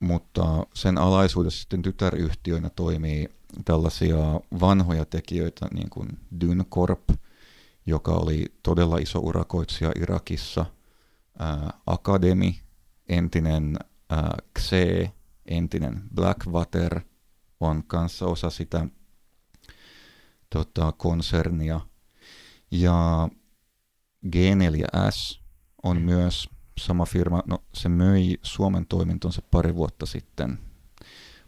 mutta 0.00 0.66
sen 0.74 0.98
alaisuudessa 0.98 1.60
sitten 1.60 1.82
tytäryhtiöinä 1.82 2.70
toimii 2.70 3.28
tällaisia 3.64 4.16
vanhoja 4.60 5.04
tekijöitä, 5.04 5.68
niin 5.74 5.90
kuin 5.90 6.08
Dyncorp, 6.40 7.08
joka 7.86 8.12
oli 8.12 8.44
todella 8.62 8.98
iso 8.98 9.18
urakoitsija 9.18 9.92
Irakissa, 9.96 10.66
ää, 11.38 11.70
Academy, 11.86 12.52
entinen 13.08 13.76
ää, 14.10 14.34
Xe, 14.58 15.12
entinen 15.46 16.02
Blackwater 16.14 17.00
on 17.60 17.84
kanssa 17.84 18.26
osa 18.26 18.50
sitä 18.50 18.86
tota, 20.50 20.92
konsernia. 20.92 21.80
Ja 22.70 23.28
G4S 24.26 25.40
on 25.82 26.00
myös 26.00 26.48
sama 26.78 27.04
firma, 27.04 27.42
no 27.46 27.58
se 27.74 27.88
möi 27.88 28.36
Suomen 28.42 28.86
toimintonsa 28.86 29.42
pari 29.50 29.74
vuotta 29.74 30.06
sitten, 30.06 30.58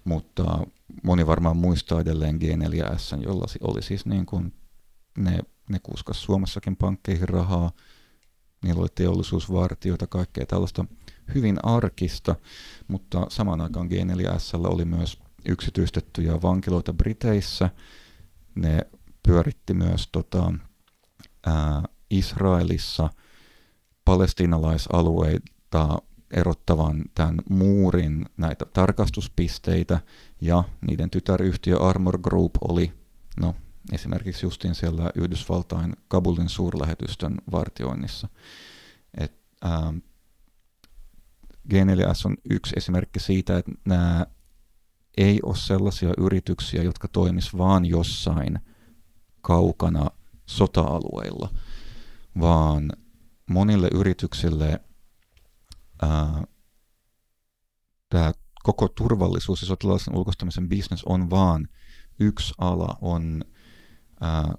mutta 0.05 0.67
moni 1.03 1.27
varmaan 1.27 1.57
muistaa 1.57 2.01
edelleen 2.01 2.39
G4S, 2.41 3.23
jolla 3.23 3.47
oli 3.61 3.83
siis 3.83 4.07
niin 4.07 4.27
kuin 4.27 4.55
ne, 5.19 5.39
ne 5.69 5.79
kuskas 5.83 6.23
Suomessakin 6.23 6.77
pankkeihin 6.77 7.29
rahaa, 7.29 7.73
niillä 8.65 8.81
oli 8.81 8.89
teollisuusvartioita, 8.95 10.07
kaikkea 10.07 10.47
tällaista 10.47 10.85
hyvin 11.35 11.59
arkista, 11.63 12.37
mutta 12.89 13.27
samaan 13.29 13.61
aikaan 13.61 13.89
G4S 13.91 14.67
oli 14.67 14.85
myös 14.85 15.19
yksityistettyjä 15.49 16.43
vankiloita 16.43 16.93
Briteissä, 16.93 17.71
ne 18.55 18.81
pyöritti 19.23 19.75
myös 19.75 20.09
tota, 20.13 20.53
ää, 21.47 21.83
Israelissa 22.11 23.11
palestiinalaisalueita 24.05 25.99
erottavan 26.31 27.05
tämän 27.15 27.37
muurin 27.49 28.27
näitä 28.37 28.65
tarkastuspisteitä 28.65 30.01
ja 30.41 30.65
niiden 30.89 31.11
tytäryhtiö 31.11 31.79
Armor 31.79 32.19
Group 32.19 32.53
oli 32.69 32.93
no, 33.41 33.55
esimerkiksi 33.93 34.47
justiin 34.47 34.75
siellä 34.75 35.11
Yhdysvaltain 35.15 35.97
Kabulin 36.09 36.49
suurlähetystön 36.49 37.35
vartioinnissa. 37.53 38.29
Et, 39.19 39.33
ää, 39.63 39.95
G4S 41.73 42.23
on 42.25 42.37
yksi 42.51 42.73
esimerkki 42.77 43.21
siitä, 43.21 43.59
että 43.59 43.73
nämä 43.85 44.27
ei 45.17 45.41
ole 45.43 45.57
sellaisia 45.57 46.15
yrityksiä, 46.19 46.83
jotka 46.83 47.09
toimis 47.09 47.59
vaan 47.59 47.85
jossain 47.85 48.59
kaukana 49.41 50.11
sota-alueilla, 50.47 51.49
vaan 52.41 52.93
monille 53.51 53.89
yrityksille 53.95 54.81
tämä 58.09 58.33
koko 58.63 58.89
turvallisuus 58.89 59.61
ja 59.63 59.67
sotilaallisen 59.67 60.17
ulkoistamisen 60.17 60.69
bisnes 60.69 61.05
on 61.05 61.31
vaan 61.31 61.69
yksi 62.21 62.55
ala, 62.59 62.99
on 63.01 63.45
ää, 64.21 64.55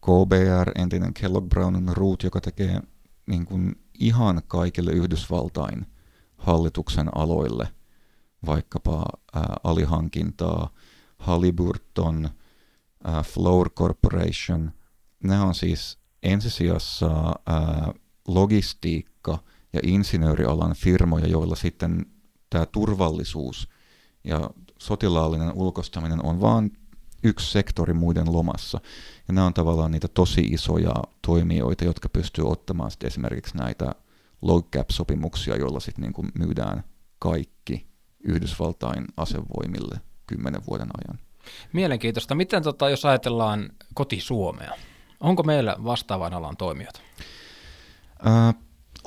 KBR, 0.00 0.70
entinen 0.74 1.14
Kellogg 1.14 1.48
Brown 1.48 1.88
Root, 1.88 2.22
joka 2.22 2.40
tekee 2.40 2.80
niin 3.26 3.46
kuin 3.46 3.76
ihan 4.00 4.42
kaikille 4.48 4.92
Yhdysvaltain 4.92 5.86
hallituksen 6.36 7.16
aloille, 7.16 7.68
vaikkapa 8.46 9.04
ää, 9.34 9.56
alihankintaa, 9.64 10.70
Halliburton, 11.18 12.30
ää, 13.04 13.22
Floor 13.22 13.70
Corporation. 13.70 14.72
Nämä 15.22 15.44
on 15.44 15.54
siis 15.54 15.98
ensisijassa 16.22 17.34
ää, 17.46 17.92
logistiikka- 18.28 19.38
ja 19.72 19.80
insinöörialan 19.82 20.74
firmoja, 20.74 21.26
joilla 21.26 21.56
sitten 21.56 22.06
tämä 22.50 22.66
turvallisuus 22.66 23.68
ja 24.24 24.50
sotilaallinen 24.78 25.52
ulkostaminen 25.52 26.24
on 26.24 26.40
vain 26.40 26.72
yksi 27.22 27.52
sektori 27.52 27.94
muiden 27.94 28.32
lomassa. 28.32 28.80
Ja 29.28 29.34
nämä 29.34 29.46
on 29.46 29.54
tavallaan 29.54 29.90
niitä 29.90 30.08
tosi 30.08 30.40
isoja 30.40 30.94
toimijoita, 31.26 31.84
jotka 31.84 32.08
pystyy 32.08 32.48
ottamaan 32.48 32.90
sitten 32.90 33.06
esimerkiksi 33.06 33.56
näitä 33.56 33.94
low 34.42 34.62
cap-sopimuksia, 34.76 35.56
joilla 35.56 35.80
sitten 35.80 36.02
niin 36.02 36.12
kuin 36.12 36.28
myydään 36.38 36.84
kaikki 37.18 37.86
Yhdysvaltain 38.24 39.04
asevoimille 39.16 40.00
kymmenen 40.26 40.62
vuoden 40.68 40.88
ajan. 41.04 41.18
Mielenkiintoista. 41.72 42.34
Miten 42.34 42.62
tota, 42.62 42.90
jos 42.90 43.04
ajatellaan 43.04 43.70
koti-Suomea? 43.94 44.72
Onko 45.20 45.42
meillä 45.42 45.76
vastaavan 45.84 46.34
alan 46.34 46.56
toimijoita? 46.56 47.00
Ää, 48.24 48.54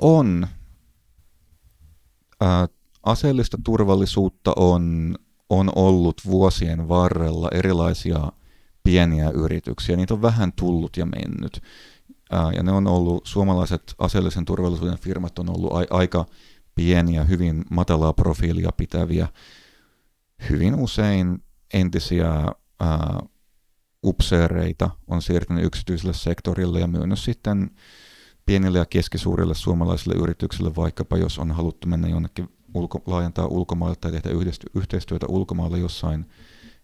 on. 0.01 0.47
Ää, 2.41 2.67
aseellista 3.03 3.57
turvallisuutta 3.63 4.53
on, 4.55 5.15
on 5.49 5.71
ollut 5.75 6.21
vuosien 6.25 6.89
varrella 6.89 7.49
erilaisia 7.51 8.31
pieniä 8.83 9.29
yrityksiä. 9.29 9.95
Niitä 9.95 10.13
on 10.13 10.21
vähän 10.21 10.53
tullut 10.53 10.97
ja 10.97 11.05
mennyt. 11.05 11.61
Ää, 12.31 12.51
ja 12.51 12.63
ne 12.63 12.71
on 12.71 12.87
ollut, 12.87 13.25
suomalaiset 13.25 13.95
aseellisen 13.97 14.45
turvallisuuden 14.45 14.99
firmat 14.99 15.39
on 15.39 15.49
ollut 15.49 15.71
a, 15.73 15.95
aika 15.97 16.25
pieniä, 16.75 17.23
hyvin 17.23 17.65
matalaa 17.69 18.13
profiilia 18.13 18.69
pitäviä, 18.77 19.27
hyvin 20.49 20.75
usein 20.75 21.43
entisiä 21.73 22.29
ää, 22.79 23.19
upseereita 24.03 24.89
on 25.07 25.21
siirtynyt 25.21 25.65
yksityiselle 25.65 26.13
sektorille 26.13 26.79
ja 26.79 26.87
myynyt 26.87 27.19
sitten 27.19 27.71
pienille 28.45 28.77
ja 28.77 28.85
keskisuurille 28.85 29.55
suomalaisille 29.55 30.15
yrityksille, 30.15 30.75
vaikkapa 30.75 31.17
jos 31.17 31.39
on 31.39 31.51
haluttu 31.51 31.87
mennä 31.87 32.07
jonnekin 32.07 32.49
ulko, 32.73 33.01
laajentaa 33.05 33.45
ulkomaille 33.45 33.95
tai 34.01 34.11
tehdä 34.11 34.29
yhteistyötä 34.75 35.25
ulkomailla 35.29 35.77
jossain 35.77 36.25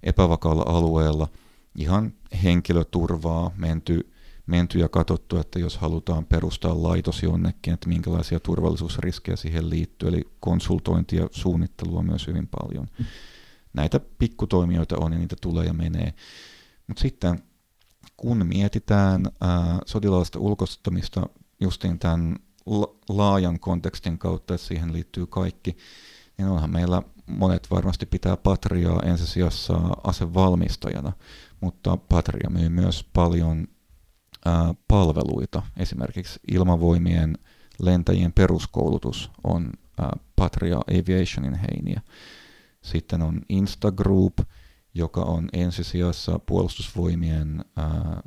epävakaalla 0.04 0.64
alueella, 0.68 1.28
ihan 1.76 2.14
henkilöturvaa 2.44 3.52
menty, 3.58 4.12
menty 4.46 4.80
ja 4.80 4.90
katsottu, 4.90 5.38
että 5.38 5.60
jos 5.60 5.78
halutaan 5.78 6.26
perustaa 6.26 6.84
laitos 6.84 7.24
jonnekin, 7.24 7.74
että 7.74 7.90
minkälaisia 7.90 8.40
turvallisuusriskejä 8.40 9.36
siihen 9.36 9.70
liittyy, 9.70 10.10
eli 10.10 10.24
konsultointia 10.40 11.22
ja 11.22 11.30
suunnittelua 11.32 12.04
myös 12.04 12.28
hyvin 12.28 12.48
paljon. 12.48 12.88
Näitä 13.74 14.00
pikkutoimijoita 14.00 14.98
on 14.98 15.14
ja 15.14 15.20
niitä 15.20 15.36
tulee 15.42 15.66
ja 15.66 15.74
menee. 15.74 16.14
Mutta 16.88 17.02
sitten 17.02 17.44
kun 18.18 18.48
mietitään 18.48 19.26
ää, 19.42 19.80
sotilaallista 19.86 20.40
ulkoistamista 20.40 21.30
justiin 21.60 22.00
tämän 22.00 22.36
la- 22.66 22.96
laajan 23.10 23.60
kontekstin 23.60 24.18
kautta, 24.18 24.54
että 24.54 24.68
siihen 24.68 24.94
liittyy 24.94 25.28
kaikki, 25.28 25.78
niin 26.38 26.48
onhan 26.48 26.72
meillä 26.72 27.02
monet 27.28 27.68
varmasti 27.72 28.06
pitää 28.06 28.38
Patriaa 28.38 29.02
ensisijassa 29.06 29.74
asevalmistajana, 30.04 31.14
mutta 31.62 31.98
Patria 31.98 32.50
myy 32.50 32.70
myös 32.70 33.06
paljon 33.14 33.68
ää, 34.46 34.74
palveluita. 34.88 35.62
Esimerkiksi 35.78 36.40
ilmavoimien 36.52 37.38
lentäjien 37.82 38.34
peruskoulutus 38.34 39.32
on 39.44 39.72
ää, 40.00 40.18
Patria 40.36 40.78
Aviationin 40.78 41.56
heiniä. 41.56 42.02
Sitten 42.82 43.22
on 43.22 43.42
Instagroup, 43.50 44.40
joka 44.98 45.22
on 45.22 45.50
ensisijassa 45.54 46.40
puolustusvoimien 46.40 47.66
ää, 47.76 48.22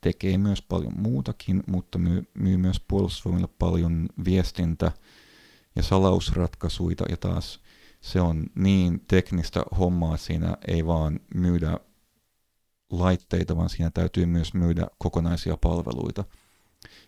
tekee 0.00 0.38
myös 0.38 0.62
paljon 0.62 0.92
muutakin, 0.96 1.62
mutta 1.66 1.98
myy, 1.98 2.28
myy 2.34 2.56
myös 2.56 2.80
puolustusvoimille 2.80 3.48
paljon 3.58 4.08
viestintä- 4.24 4.92
ja 5.76 5.82
salausratkaisuja, 5.82 6.96
ja 7.08 7.16
taas 7.16 7.60
se 8.00 8.20
on 8.20 8.46
niin 8.54 9.04
teknistä 9.08 9.62
hommaa, 9.78 10.16
siinä 10.16 10.56
ei 10.68 10.86
vaan 10.86 11.20
myydä 11.34 11.80
laitteita, 12.90 13.56
vaan 13.56 13.70
siinä 13.70 13.90
täytyy 13.90 14.26
myös 14.26 14.54
myydä 14.54 14.86
kokonaisia 14.98 15.56
palveluita. 15.56 16.24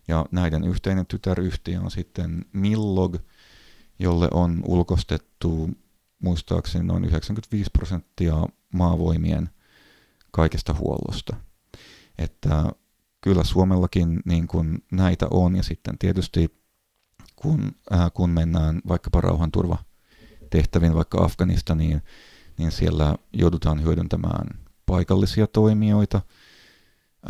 Ja 0.08 0.26
näiden 0.30 0.64
yhteinen 0.64 1.06
tytäryhtiö 1.06 1.80
on 1.80 1.90
sitten 1.90 2.44
Millog, 2.52 3.16
jolle 3.98 4.28
on 4.32 4.62
ulkostettu 4.66 5.70
muistaakseni 6.18 6.84
noin 6.84 7.04
95 7.04 7.70
prosenttia 7.70 8.34
maavoimien 8.74 9.50
kaikesta 10.30 10.74
huollosta. 10.74 11.36
Että 12.18 12.72
kyllä 13.20 13.44
Suomellakin 13.44 14.20
niin 14.24 14.46
kuin 14.46 14.84
näitä 14.92 15.26
on, 15.30 15.56
ja 15.56 15.62
sitten 15.62 15.98
tietysti 15.98 16.58
kun, 17.36 17.72
äh, 17.92 18.10
kun 18.14 18.30
mennään 18.30 18.80
vaikkapa 18.88 19.20
rauhanturvatehtäviin, 19.20 20.94
vaikka 20.94 21.24
Afganistaniin, 21.24 22.02
niin 22.58 22.72
siellä 22.72 23.14
joudutaan 23.32 23.82
hyödyntämään 23.82 24.46
paikallisia 24.86 25.46
toimijoita. 25.46 26.20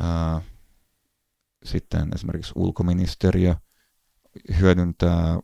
Äh, 0.01 0.43
sitten 1.65 2.09
esimerkiksi 2.15 2.53
ulkoministeriö 2.57 3.55
hyödyntää 4.61 5.39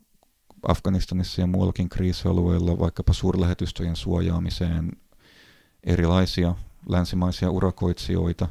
Afganistanissa 0.68 1.40
ja 1.40 1.46
muuallakin 1.46 1.88
kriisialueilla 1.88 2.78
vaikkapa 2.78 3.12
suurlähetystöjen 3.12 3.96
suojaamiseen 3.96 4.92
erilaisia 5.84 6.54
länsimaisia 6.88 7.50
urakoitsijoita. 7.50 8.48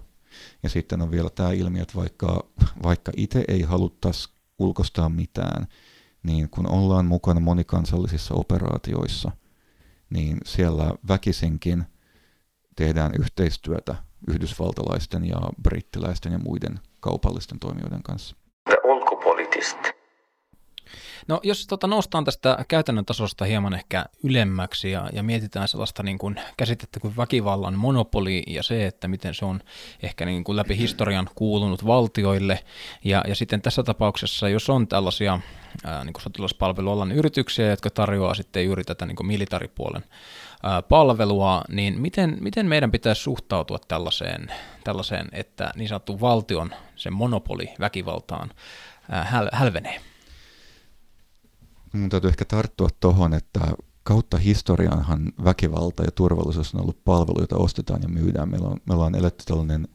Ja 0.63 0.69
sitten 0.69 1.01
on 1.01 1.11
vielä 1.11 1.29
tämä 1.29 1.51
ilmiö, 1.51 1.81
että 1.81 1.95
vaikka, 1.95 2.43
vaikka 2.83 3.11
itse 3.17 3.45
ei 3.47 3.61
haluttaisi 3.61 4.29
ulkostaa 4.59 5.09
mitään, 5.09 5.67
niin 6.23 6.49
kun 6.49 6.69
ollaan 6.69 7.05
mukana 7.05 7.39
monikansallisissa 7.39 8.33
operaatioissa, 8.33 9.31
niin 10.09 10.37
siellä 10.45 10.93
väkisinkin 11.07 11.83
tehdään 12.75 13.11
yhteistyötä 13.19 13.95
yhdysvaltalaisten 14.27 15.25
ja 15.25 15.37
brittiläisten 15.63 16.31
ja 16.31 16.39
muiden 16.39 16.79
kaupallisten 16.99 17.59
toimijoiden 17.59 18.03
kanssa. 18.03 18.35
The 18.69 18.77
ulkopoliittist. 18.83 20.02
No 21.27 21.39
jos 21.43 21.67
tota, 21.67 21.87
noustaan 21.87 22.25
tästä 22.25 22.65
käytännön 22.67 23.05
tasosta 23.05 23.45
hieman 23.45 23.73
ehkä 23.73 24.05
ylemmäksi 24.23 24.91
ja, 24.91 25.09
ja 25.13 25.23
mietitään 25.23 25.67
sellaista 25.67 26.03
niin 26.03 26.17
kuin, 26.17 26.39
käsitettä 26.57 26.99
kuin 26.99 27.17
väkivallan 27.17 27.77
monopoli 27.77 28.43
ja 28.47 28.63
se, 28.63 28.85
että 28.87 29.07
miten 29.07 29.33
se 29.33 29.45
on 29.45 29.61
ehkä 30.03 30.25
niin 30.25 30.43
kuin 30.43 30.55
läpi 30.55 30.77
historian 30.77 31.29
kuulunut 31.35 31.85
valtioille 31.85 32.63
ja, 33.03 33.23
ja 33.27 33.35
sitten 33.35 33.61
tässä 33.61 33.83
tapauksessa, 33.83 34.49
jos 34.49 34.69
on 34.69 34.87
tällaisia 34.87 35.39
niin 36.03 36.13
kuin 36.13 36.23
sotilaspalvelualan 36.23 37.11
yrityksiä, 37.11 37.69
jotka 37.69 37.89
tarjoaa 37.89 38.33
sitten 38.33 38.65
juuri 38.65 38.83
tätä 38.83 39.05
niin 39.05 39.15
kuin 39.15 39.27
militaripuolen 39.27 40.03
palvelua, 40.89 41.61
niin 41.69 42.01
miten, 42.01 42.37
miten 42.39 42.65
meidän 42.65 42.91
pitäisi 42.91 43.21
suhtautua 43.21 43.79
tällaiseen, 43.87 44.51
tällaiseen, 44.83 45.27
että 45.31 45.71
niin 45.75 45.87
sanottu 45.89 46.21
valtion 46.21 46.71
se 46.95 47.09
monopoli 47.09 47.69
väkivaltaan 47.79 48.51
häl, 49.09 49.49
hälvenee? 49.53 50.12
Mun 51.93 52.09
täytyy 52.09 52.29
ehkä 52.29 52.45
tarttua 52.45 52.89
tuohon, 52.99 53.33
että 53.33 53.59
kautta 54.03 54.37
historianhan 54.37 55.31
väkivalta 55.43 56.03
ja 56.03 56.11
turvallisuus 56.11 56.75
on 56.75 56.81
ollut 56.81 57.03
palvelu, 57.03 57.41
jota 57.41 57.57
ostetaan 57.57 58.01
ja 58.01 58.09
myydään. 58.09 58.49
Meillä 58.49 58.67
on, 58.67 58.77
me 58.85 58.93
ollaan 58.93 59.15
eletty 59.15 59.43
tällainen 59.45 59.87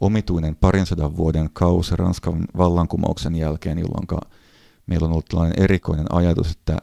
omituinen 0.00 0.56
parinsadan 0.56 1.16
vuoden 1.16 1.50
kausi 1.52 1.96
Ranskan 1.96 2.44
vallankumouksen 2.56 3.34
jälkeen, 3.34 3.78
jolloin 3.78 4.06
meillä 4.86 5.04
on 5.04 5.12
ollut 5.12 5.26
tällainen 5.26 5.62
erikoinen 5.62 6.14
ajatus, 6.14 6.50
että 6.50 6.78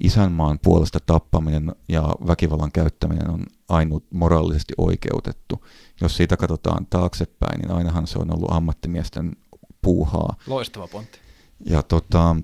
isänmaan 0.00 0.58
puolesta 0.62 0.98
tappaminen 1.06 1.74
ja 1.88 2.14
väkivallan 2.26 2.72
käyttäminen 2.72 3.30
on 3.30 3.46
ainut 3.68 4.04
moraalisesti 4.10 4.74
oikeutettu. 4.78 5.64
Jos 6.00 6.16
siitä 6.16 6.36
katsotaan 6.36 6.86
taaksepäin, 6.86 7.60
niin 7.60 7.70
ainahan 7.70 8.06
se 8.06 8.18
on 8.18 8.34
ollut 8.34 8.52
ammattimiesten 8.52 9.36
puuhaa. 9.82 10.36
Loistava 10.46 10.88
pointti. 10.88 11.18
Ja 11.64 11.82
tota, 11.82 12.36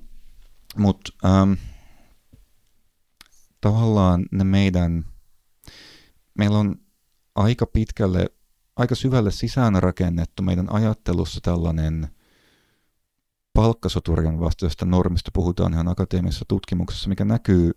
mutta 0.76 1.12
ähm, 1.24 1.52
tavallaan 3.60 4.26
ne 4.32 4.44
meidän, 4.44 5.04
meillä 6.38 6.58
on 6.58 6.74
aika 7.34 7.66
pitkälle, 7.66 8.26
aika 8.76 8.94
syvälle 8.94 9.30
sisään 9.30 9.82
rakennettu 9.82 10.42
meidän 10.42 10.72
ajattelussa 10.72 11.40
tällainen 11.40 12.08
palkkasoturien 13.52 14.40
vastaista 14.40 14.84
normista 14.84 15.30
puhutaan 15.34 15.72
ihan 15.72 15.88
akateemisessa 15.88 16.44
tutkimuksessa, 16.48 17.08
mikä 17.08 17.24
näkyy, 17.24 17.72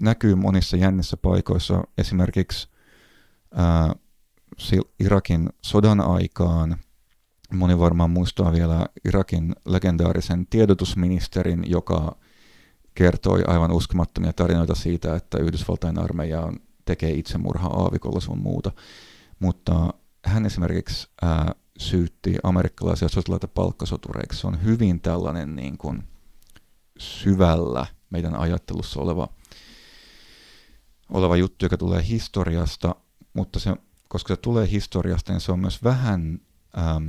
näkyy 0.00 0.34
monissa 0.34 0.76
jännissä 0.76 1.16
paikoissa. 1.16 1.84
Esimerkiksi 1.98 2.68
ää, 3.54 3.94
Irakin 5.00 5.48
sodan 5.62 6.00
aikaan 6.00 6.76
moni 7.52 7.78
varmaan 7.78 8.10
muistaa 8.10 8.52
vielä 8.52 8.86
Irakin 9.04 9.56
legendaarisen 9.64 10.46
tiedotusministerin, 10.46 11.64
joka 11.66 12.16
kertoi 12.94 13.44
aivan 13.46 13.72
uskomattomia 13.72 14.32
tarinoita 14.32 14.74
siitä, 14.74 15.16
että 15.16 15.38
Yhdysvaltain 15.38 15.98
armeija 15.98 16.40
on, 16.40 16.56
tekee 16.84 17.10
itsemurhaa 17.10 17.70
aavikolla 17.82 18.20
sun 18.20 18.38
muuta. 18.38 18.72
Mutta 19.38 19.94
hän 20.24 20.46
esimerkiksi 20.46 21.08
ää, 21.22 21.54
syytti 21.78 22.36
amerikkalaisia 22.42 23.08
sotilaita 23.08 23.48
palkkasotureiksi. 23.48 24.40
Se 24.40 24.46
on 24.46 24.62
hyvin 24.64 25.00
tällainen 25.00 25.56
niin 25.56 25.78
kuin 25.78 26.02
syvällä 26.98 27.86
meidän 28.10 28.36
ajattelussa 28.36 29.00
oleva, 29.00 29.28
oleva 31.08 31.36
juttu, 31.36 31.64
joka 31.64 31.76
tulee 31.76 32.06
historiasta, 32.08 32.94
mutta 33.32 33.60
se, 33.60 33.76
koska 34.08 34.34
se 34.34 34.40
tulee 34.40 34.70
historiasta, 34.70 35.32
niin 35.32 35.40
se 35.40 35.52
on 35.52 35.58
myös 35.58 35.84
vähän, 35.84 36.40
ähm, 36.78 37.08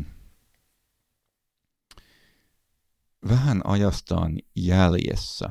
vähän 3.30 3.62
ajastaan 3.64 4.40
jäljessä. 4.56 5.50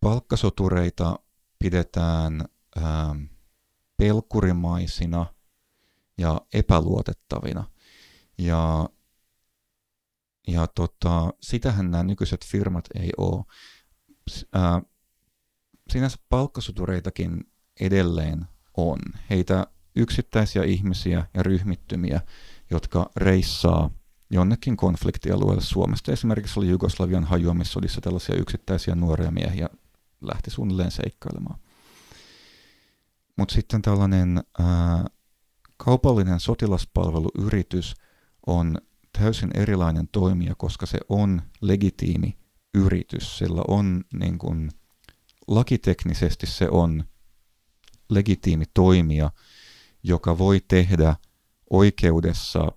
Palkkasotureita 0.00 1.18
pidetään 1.58 2.44
ähm, 2.78 3.22
pelkurimaisina 3.96 5.26
ja 6.18 6.40
epäluotettavina. 6.54 7.64
Ja, 8.38 8.88
ja 10.48 10.66
tota, 10.66 11.32
sitähän 11.40 11.90
nämä 11.90 12.04
nykyiset 12.04 12.44
firmat 12.46 12.84
ei 12.94 13.10
ole. 13.16 13.44
Ää, 14.52 14.82
sinänsä 15.92 16.18
palkkasutureitakin 16.28 17.40
edelleen 17.80 18.46
on. 18.76 18.98
Heitä 19.30 19.66
yksittäisiä 19.96 20.62
ihmisiä 20.62 21.26
ja 21.34 21.42
ryhmittymiä, 21.42 22.20
jotka 22.70 23.10
reissaa 23.16 23.90
jonnekin 24.30 24.76
konfliktialueelle 24.76 25.62
Suomesta. 25.62 26.12
Esimerkiksi 26.12 26.60
oli 26.60 26.68
Jugoslavian 26.68 27.24
hajoamissodissa 27.24 28.00
tällaisia 28.00 28.36
yksittäisiä 28.36 28.94
nuoria 28.94 29.30
miehiä 29.30 29.68
lähti 30.20 30.50
suunnilleen 30.50 30.90
seikkailemaan. 30.90 31.60
Mutta 33.36 33.54
sitten 33.54 33.82
tällainen 33.82 34.44
ää, 34.58 35.04
kaupallinen 35.76 36.40
sotilaspalveluyritys 36.40 37.94
on 38.46 38.78
täysin 39.18 39.50
erilainen 39.54 40.08
toimija, 40.12 40.54
koska 40.54 40.86
se 40.86 40.98
on 41.08 41.42
legitiimi 41.60 42.38
yritys. 42.74 43.38
Sillä 43.38 43.62
on 43.68 44.04
niin 44.12 44.38
kuin, 44.38 44.70
lakiteknisesti 45.48 46.46
se 46.46 46.68
on 46.70 47.04
legitiimi 48.10 48.64
toimija 48.74 49.30
joka 50.04 50.38
voi 50.38 50.60
tehdä 50.68 51.16
oikeudessa 51.70 52.72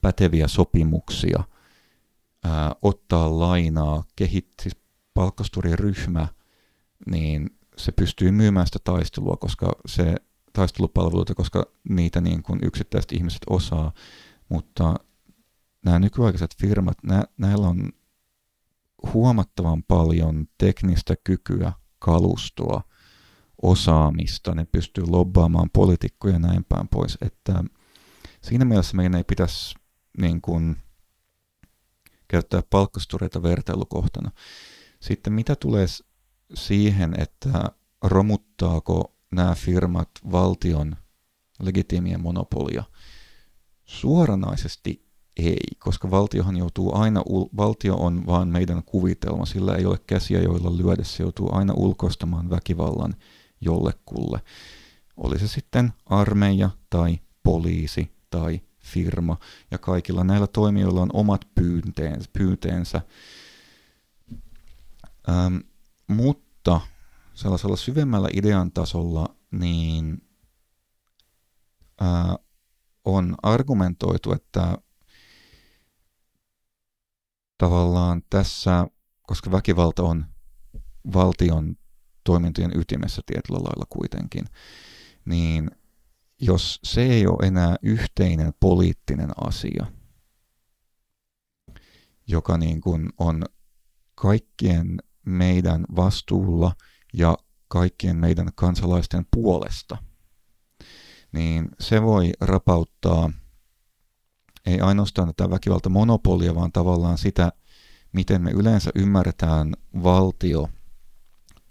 päteviä 0.00 0.48
sopimuksia, 0.48 1.44
ää, 2.44 2.76
ottaa 2.82 3.40
lainaa, 3.40 4.04
kehit, 4.16 4.48
siis 4.62 4.76
palkkasturiryhmä, 5.14 6.28
niin 7.06 7.50
se 7.76 7.92
pystyy 7.92 8.30
myymään 8.30 8.66
sitä 8.66 8.78
taistelua, 8.84 9.36
koska 9.36 9.72
se 9.86 10.14
taistelupalveluita, 10.52 11.34
koska 11.34 11.66
niitä 11.88 12.20
niin 12.20 12.42
kuin 12.42 12.58
yksittäiset 12.62 13.12
ihmiset 13.12 13.42
osaa, 13.50 13.92
mutta 14.48 14.94
nämä 15.84 15.98
nykyaikaiset 15.98 16.54
firmat, 16.60 16.98
nä, 17.02 17.24
näillä 17.38 17.68
on 17.68 17.92
huomattavan 19.12 19.82
paljon 19.82 20.46
teknistä 20.58 21.14
kykyä, 21.24 21.72
kalustoa, 21.98 22.82
osaamista, 23.62 24.54
ne 24.54 24.64
pystyy 24.72 25.04
lobbaamaan 25.06 25.70
poliitikkoja 25.72 26.34
ja 26.34 26.38
näin 26.38 26.64
päin 26.68 26.88
pois, 26.88 27.18
että 27.20 27.64
siinä 28.44 28.64
mielessä 28.64 28.96
meidän 28.96 29.14
ei 29.14 29.24
pitäisi 29.24 29.74
niin 30.18 30.40
kuin, 30.40 30.76
käyttää 32.28 32.62
palkkastureita 32.70 33.42
vertailukohtana. 33.42 34.30
Sitten 35.00 35.32
mitä 35.32 35.56
tulee 35.56 35.86
siihen, 36.54 37.14
että 37.20 37.70
romuttaako 38.02 39.16
nämä 39.32 39.54
firmat 39.54 40.10
valtion 40.32 40.96
legitiimiä 41.62 42.18
monopolia? 42.18 42.84
Suoranaisesti 43.84 45.04
ei, 45.36 45.56
koska 45.78 46.10
valtiohan 46.10 46.56
joutuu 46.56 46.96
aina, 46.96 47.22
valtio 47.56 47.96
on 47.96 48.26
vaan 48.26 48.48
meidän 48.48 48.82
kuvitelma, 48.82 49.46
sillä 49.46 49.74
ei 49.74 49.86
ole 49.86 49.98
käsiä, 50.06 50.42
joilla 50.42 50.76
lyödä, 50.76 51.04
se 51.04 51.22
joutuu 51.22 51.54
aina 51.54 51.74
ulkoistamaan 51.76 52.50
väkivallan 52.50 53.14
jollekulle. 53.60 54.40
Oli 55.16 55.38
se 55.38 55.48
sitten 55.48 55.92
armeija 56.06 56.70
tai 56.90 57.18
poliisi 57.42 58.13
tai 58.34 58.60
firma, 58.78 59.36
ja 59.70 59.78
kaikilla 59.78 60.24
näillä 60.24 60.46
toimijoilla 60.46 61.00
on 61.00 61.10
omat 61.12 61.40
pyynteensä. 61.54 62.30
pyynteensä. 62.32 63.00
Ähm, 65.28 65.56
mutta 66.08 66.80
sellaisella 67.34 67.76
syvemmällä 67.76 68.28
idean 68.32 68.72
tasolla 68.72 69.36
niin 69.50 70.22
ää, 72.00 72.36
on 73.04 73.34
argumentoitu, 73.42 74.32
että 74.32 74.78
tavallaan 77.58 78.22
tässä, 78.30 78.86
koska 79.22 79.52
väkivalta 79.52 80.02
on 80.02 80.26
valtion 81.12 81.76
toimintojen 82.24 82.72
ytimessä 82.74 83.22
tietyllä 83.26 83.58
lailla 83.58 83.86
kuitenkin, 83.88 84.44
niin 85.24 85.70
jos 86.40 86.80
se 86.84 87.02
ei 87.02 87.26
ole 87.26 87.46
enää 87.46 87.76
yhteinen 87.82 88.52
poliittinen 88.60 89.30
asia, 89.46 89.86
joka 92.26 92.58
niin 92.58 92.80
kuin 92.80 93.08
on 93.18 93.44
kaikkien 94.14 94.98
meidän 95.24 95.84
vastuulla 95.96 96.72
ja 97.12 97.38
kaikkien 97.68 98.16
meidän 98.16 98.48
kansalaisten 98.54 99.26
puolesta, 99.30 99.96
niin 101.32 101.68
se 101.80 102.02
voi 102.02 102.32
rapauttaa 102.40 103.30
ei 104.66 104.80
ainoastaan 104.80 105.28
tätä 105.34 105.50
väkivaltamonopolia, 105.50 106.54
vaan 106.54 106.72
tavallaan 106.72 107.18
sitä, 107.18 107.52
miten 108.12 108.42
me 108.42 108.50
yleensä 108.50 108.90
ymmärretään 108.94 109.74
valtio 110.02 110.68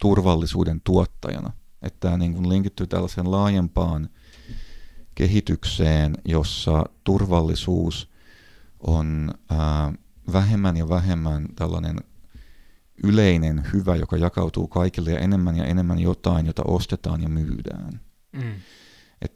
turvallisuuden 0.00 0.80
tuottajana. 0.84 1.52
Että 1.82 2.00
tämä 2.00 2.16
niin 2.16 2.34
kuin 2.34 2.48
linkittyy 2.48 2.86
tällaiseen 2.86 3.30
laajempaan 3.30 4.08
kehitykseen, 5.14 6.14
jossa 6.24 6.84
turvallisuus 7.04 8.10
on 8.80 9.34
ää, 9.50 9.92
vähemmän 10.32 10.76
ja 10.76 10.88
vähemmän 10.88 11.48
tällainen 11.56 11.96
yleinen 13.02 13.62
hyvä, 13.72 13.96
joka 13.96 14.16
jakautuu 14.16 14.68
kaikille 14.68 15.10
ja 15.10 15.18
enemmän 15.18 15.56
ja 15.56 15.64
enemmän 15.64 15.98
jotain, 15.98 16.46
jota 16.46 16.62
ostetaan 16.66 17.22
ja 17.22 17.28
myydään. 17.28 18.00
Mm. 18.32 18.54
Et 19.22 19.32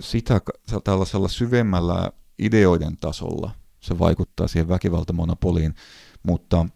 sitä 0.00 0.40
tällaisella 0.84 1.28
syvemmällä 1.28 2.12
ideoiden 2.38 2.96
tasolla 2.96 3.50
se 3.80 3.98
vaikuttaa 3.98 4.48
siihen 4.48 4.68
väkivaltamonopoliin, 4.68 5.74
mutta 6.22 6.66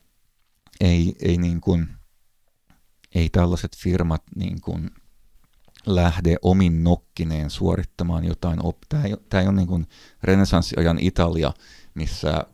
ei, 0.80 1.16
ei, 1.22 1.36
niin 1.36 1.60
kuin, 1.60 1.88
ei 3.14 3.28
tällaiset 3.28 3.76
firmat 3.76 4.22
niin 4.36 4.60
kuin 4.60 4.90
lähde 5.86 6.36
omin 6.42 6.84
nokkineen 6.84 7.50
suorittamaan 7.50 8.24
jotain. 8.24 8.58
Tämä 8.88 9.04
ei, 9.04 9.16
tämä 9.28 9.40
ei 9.40 9.48
ole 9.48 9.56
niin 9.56 9.68
kuin 9.68 9.86
renesanssiajan 10.22 10.98
Italia, 11.00 11.52
missä 11.94 12.46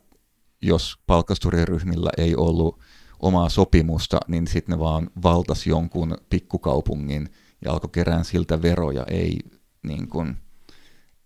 jos 0.61 0.97
palkkasturiryhmillä 1.07 2.09
ei 2.17 2.35
ollut 2.35 2.79
omaa 3.19 3.49
sopimusta, 3.49 4.19
niin 4.27 4.47
sitten 4.47 4.73
ne 4.73 4.79
vaan 4.79 5.09
valtas 5.23 5.67
jonkun 5.67 6.17
pikkukaupungin 6.29 7.29
ja 7.65 7.71
alkoi 7.71 7.89
kerään 7.89 8.25
siltä 8.25 8.61
veroja. 8.61 9.05
Ei 9.07 9.39
niin 9.83 10.07
kuin, 10.07 10.37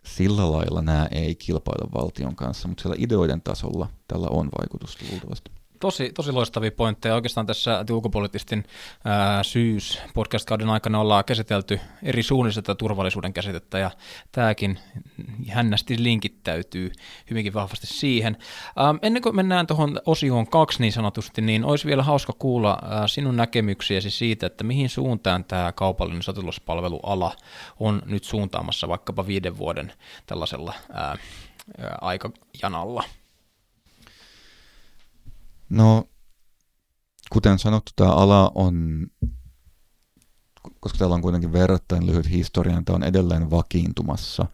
sillä 0.06 0.52
lailla 0.52 0.82
nämä 0.82 1.08
ei 1.12 1.36
kilpaile 1.36 1.92
valtion 1.94 2.36
kanssa, 2.36 2.68
mutta 2.68 2.82
siellä 2.82 2.96
ideoiden 3.00 3.42
tasolla 3.42 3.90
tällä 4.08 4.28
on 4.30 4.50
vaikutusta 4.60 5.06
luultavasti 5.12 5.52
tosi, 5.80 6.12
tosi 6.14 6.32
loistavia 6.32 6.72
pointteja. 6.72 7.16
Oikeastaan 7.16 7.46
tässä 7.46 7.86
ulkopoliittistin 7.92 8.64
syys 9.42 10.00
podcast-kauden 10.14 10.70
aikana 10.70 11.00
ollaan 11.00 11.26
käsitelty 11.26 11.80
eri 12.04 12.24
suunnissa 12.24 12.62
tätä 12.62 12.76
turvallisuuden 12.76 13.34
käsitettä, 13.34 13.78
ja 13.78 13.92
tämäkin 14.32 14.80
hännästi 15.48 16.04
linkittäytyy 16.04 16.92
hyvinkin 17.30 17.54
vahvasti 17.54 17.88
siihen. 17.88 18.38
Ähm, 18.80 18.98
ennen 19.02 19.22
kuin 19.22 19.36
mennään 19.36 19.68
tuohon 19.68 20.02
osioon 20.06 20.48
kaksi 20.48 20.82
niin 20.82 20.94
sanotusti, 20.94 21.42
niin 21.42 21.66
olisi 21.66 21.88
vielä 21.88 22.04
hauska 22.04 22.34
kuulla 22.40 22.80
äh, 22.84 23.04
sinun 23.06 23.38
näkemyksiäsi 23.38 24.12
siitä, 24.12 24.48
että 24.48 24.64
mihin 24.64 24.90
suuntaan 24.90 25.44
tämä 25.44 25.72
kaupallinen 25.72 26.24
sotilaspalveluala 26.24 27.36
on 27.80 28.02
nyt 28.06 28.24
suuntaamassa 28.24 28.88
vaikkapa 28.88 29.28
viiden 29.28 29.58
vuoden 29.58 29.94
tällaisella 30.26 30.74
ää, 30.94 31.12
äh, 31.12 31.18
aikajanalla. 32.02 33.04
No, 35.70 36.10
kuten 37.32 37.60
sanottu, 37.60 37.92
tämä 37.96 38.12
ala 38.12 38.52
on, 38.56 39.08
koska 40.80 40.98
täällä 40.98 41.16
on 41.16 41.22
kuitenkin 41.22 41.54
verrattain 41.54 42.06
lyhyt 42.06 42.30
historia, 42.30 42.82
tämä 42.86 42.96
on 42.96 43.04
edelleen 43.04 43.52
vakiintumassa, 43.52 44.46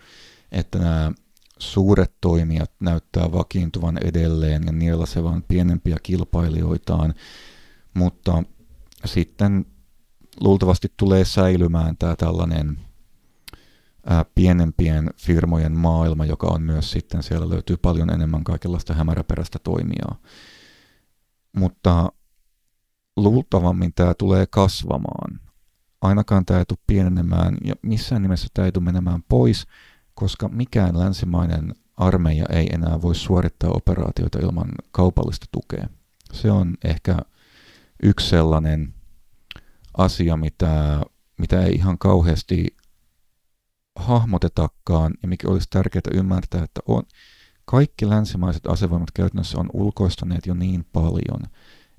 että 0.52 0.80
nämä 0.80 1.12
suuret 1.60 2.14
toimijat 2.22 2.72
näyttää 2.80 3.32
vakiintuvan 3.32 3.98
edelleen 4.04 4.64
ja 4.66 4.72
niillä 4.72 5.06
se 5.06 5.24
vaan 5.24 5.44
pienempiä 5.48 5.98
kilpailijoitaan, 6.04 7.14
mutta 7.94 8.44
sitten 9.06 9.66
luultavasti 10.42 10.94
tulee 10.98 11.26
säilymään 11.26 11.98
tämä 11.98 12.16
tällainen 12.16 12.80
ää, 14.06 14.26
pienempien 14.36 15.10
firmojen 15.18 15.78
maailma, 15.78 16.26
joka 16.26 16.48
on 16.48 16.62
myös 16.62 16.92
sitten, 16.92 17.24
siellä 17.24 17.50
löytyy 17.50 17.78
paljon 17.78 18.10
enemmän 18.10 18.44
kaikenlaista 18.44 18.94
hämäräperäistä 18.94 19.60
toimijaa 19.60 20.18
mutta 21.56 22.12
luultavammin 23.18 23.94
tämä 23.94 24.14
tulee 24.14 24.46
kasvamaan. 24.48 25.40
Ainakaan 26.02 26.46
tämä 26.46 26.60
ei 26.60 26.66
tule 26.66 26.80
pienenemään 26.88 27.58
ja 27.64 27.76
missään 27.82 28.22
nimessä 28.22 28.48
tämä 28.54 28.66
ei 28.66 28.72
tule 28.72 28.84
menemään 28.84 29.24
pois, 29.30 29.68
koska 30.14 30.48
mikään 30.48 31.00
länsimainen 31.00 31.76
armeija 31.98 32.46
ei 32.50 32.68
enää 32.74 33.02
voi 33.02 33.16
suorittaa 33.16 33.72
operaatioita 33.72 34.40
ilman 34.40 34.70
kaupallista 34.92 35.46
tukea. 35.52 35.88
Se 36.34 36.52
on 36.52 36.78
ehkä 36.84 37.18
yksi 38.04 38.30
sellainen 38.30 38.94
asia, 39.98 40.38
mitä, 40.38 41.02
mitä 41.38 41.62
ei 41.62 41.74
ihan 41.74 41.98
kauheasti 41.98 42.78
hahmotetakaan 43.96 45.14
ja 45.22 45.28
mikä 45.28 45.48
olisi 45.48 45.68
tärkeää 45.70 46.02
ymmärtää, 46.14 46.64
että 46.64 46.82
on, 46.88 47.04
kaikki 47.66 48.10
länsimaiset 48.10 48.68
asevoimat 48.68 49.12
käytännössä 49.12 49.60
on 49.60 49.70
ulkoistaneet 49.74 50.46
jo 50.46 50.54
niin 50.54 50.86
paljon, 50.94 51.42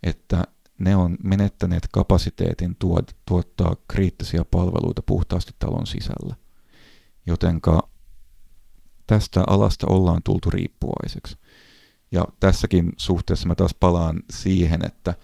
että 0.02 0.44
ne 0.78 0.96
on 0.96 1.16
menettäneet 1.22 1.88
kapasiteetin 1.92 2.76
tuot, 2.78 3.16
tuottaa 3.28 3.76
kriittisiä 3.88 4.44
palveluita 4.50 5.02
puhtaasti 5.02 5.52
talon 5.58 5.86
sisällä. 5.86 6.34
Jotenka 7.26 7.88
tästä 9.06 9.44
alasta 9.46 9.86
ollaan 9.90 10.22
tultu 10.22 10.50
riippuvaiseksi. 10.50 11.36
Ja 12.12 12.24
tässäkin 12.40 12.92
suhteessa 12.96 13.48
mä 13.48 13.54
taas 13.54 13.74
palaan 13.80 14.22
siihen, 14.30 14.86
että 14.86 15.14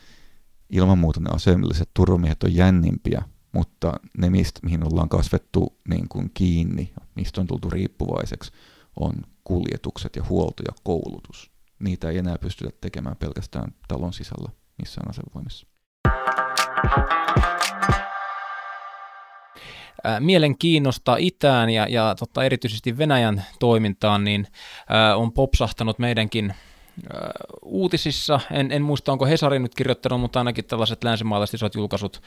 ilman 0.70 0.98
muuta 0.98 1.20
ne 1.20 1.31
aseelliset 1.33 1.90
turvamiehet 1.94 2.42
on 2.42 2.55
jännimpiä, 2.55 3.22
mutta 3.53 3.92
ne, 4.18 4.31
mistä, 4.31 4.61
mihin 4.62 4.87
ollaan 4.92 5.09
kasvettu 5.09 5.76
niin 5.88 6.09
kuin 6.09 6.31
kiinni, 6.35 6.92
mistä 7.14 7.40
on 7.40 7.46
tultu 7.46 7.70
riippuvaiseksi, 7.70 8.53
on 9.00 9.12
kuljetukset 9.51 10.17
ja 10.17 10.23
huolto 10.29 10.63
ja 10.69 10.73
koulutus. 10.83 11.51
Niitä 11.79 12.09
ei 12.09 12.19
enää 12.19 12.39
pystytä 12.39 12.71
tekemään 12.81 13.17
pelkästään 13.17 13.75
talon 13.89 14.13
sisällä 14.13 14.51
missään 14.79 15.11
asevoimissa. 15.11 15.67
mielenkiinnosta 20.21 21.17
itään 21.17 21.71
ja, 21.71 21.87
ja 21.89 22.15
tota, 22.19 22.45
erityisesti 22.45 22.99
Venäjän 22.99 23.45
toimintaan, 23.59 24.25
niin 24.25 24.47
ää, 24.89 25.17
on 25.17 25.33
popsahtanut 25.33 25.99
meidänkin 25.99 26.55
uutisissa. 27.63 28.41
En, 28.51 28.73
en 28.73 28.83
muista, 28.83 29.13
onko 29.13 29.27
Hesari 29.27 29.59
nyt 29.59 29.75
kirjoittanut, 29.75 30.21
mutta 30.21 30.41
ainakin 30.41 30.65
tällaiset 30.65 31.05
länsimaalaiset 31.05 31.55
isot 31.55 31.75
julkaisut 31.75 32.23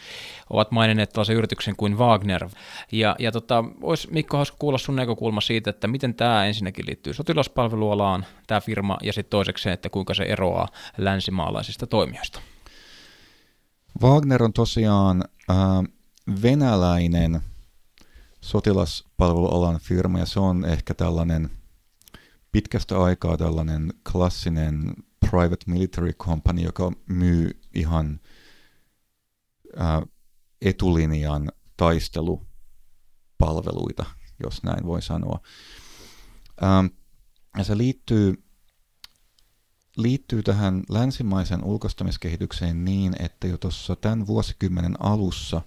ovat 0.49 0.71
maininneet 0.71 1.09
tällaisen 1.09 1.35
yrityksen 1.35 1.75
kuin 1.75 1.97
Wagner. 1.97 2.49
Ja, 2.91 3.15
ja 3.19 3.31
tota, 3.31 3.63
olisi 3.81 4.07
Mikko 4.11 4.37
hauska 4.37 4.57
kuulla 4.59 4.77
sun 4.77 4.95
näkökulma 4.95 5.41
siitä, 5.41 5.69
että 5.69 5.87
miten 5.87 6.15
tämä 6.15 6.45
ensinnäkin 6.45 6.85
liittyy 6.85 7.13
sotilaspalvelualaan, 7.13 8.25
tämä 8.47 8.61
firma, 8.61 8.97
ja 9.03 9.13
sitten 9.13 9.29
toisekseen, 9.29 9.73
että 9.73 9.89
kuinka 9.89 10.13
se 10.13 10.23
eroaa 10.23 10.67
länsimaalaisista 10.97 11.87
toimijoista. 11.87 12.39
Wagner 14.01 14.43
on 14.43 14.53
tosiaan 14.53 15.23
äh, 15.49 15.57
venäläinen 16.41 17.41
sotilaspalvelualan 18.41 19.79
firma 19.79 20.19
ja 20.19 20.25
se 20.25 20.39
on 20.39 20.65
ehkä 20.65 20.93
tällainen 20.93 21.49
pitkästä 22.53 23.03
aikaa 23.03 23.37
tällainen 23.37 23.93
klassinen 24.11 24.93
private 25.19 25.65
military 25.67 26.13
company, 26.13 26.61
joka 26.61 26.91
myy 27.09 27.59
ihan 27.73 28.19
äh, 29.81 30.01
etulinjan 30.61 31.51
taistelupalveluita, 31.77 34.05
jos 34.43 34.63
näin 34.63 34.85
voi 34.85 35.01
sanoa. 35.01 35.39
Ähm, 36.63 36.85
ja 37.57 37.63
se 37.63 37.77
liittyy 37.77 38.43
liittyy 39.97 40.43
tähän 40.43 40.83
länsimaisen 40.89 41.63
ulkoistamiskehitykseen 41.63 42.85
niin, 42.85 43.13
että 43.19 43.47
jo 43.47 43.57
tuossa 43.57 43.95
tämän 43.95 44.27
vuosikymmenen 44.27 44.95
alussa 44.99 45.61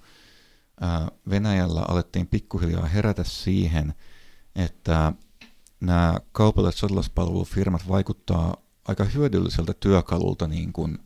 ää, 0.81 1.09
Venäjällä 1.31 1.85
alettiin 1.89 2.27
pikkuhiljaa 2.27 2.87
herätä 2.87 3.25
siihen, 3.25 3.95
että 4.57 5.13
nämä 5.81 6.15
kaupalliset 6.33 6.79
sotilaspalvelufirmat 6.79 7.89
vaikuttaa 7.89 8.57
aika 8.89 9.05
hyödylliseltä 9.05 9.75
työkalulta 9.75 10.49
niin 10.49 10.73
kuin 10.73 10.99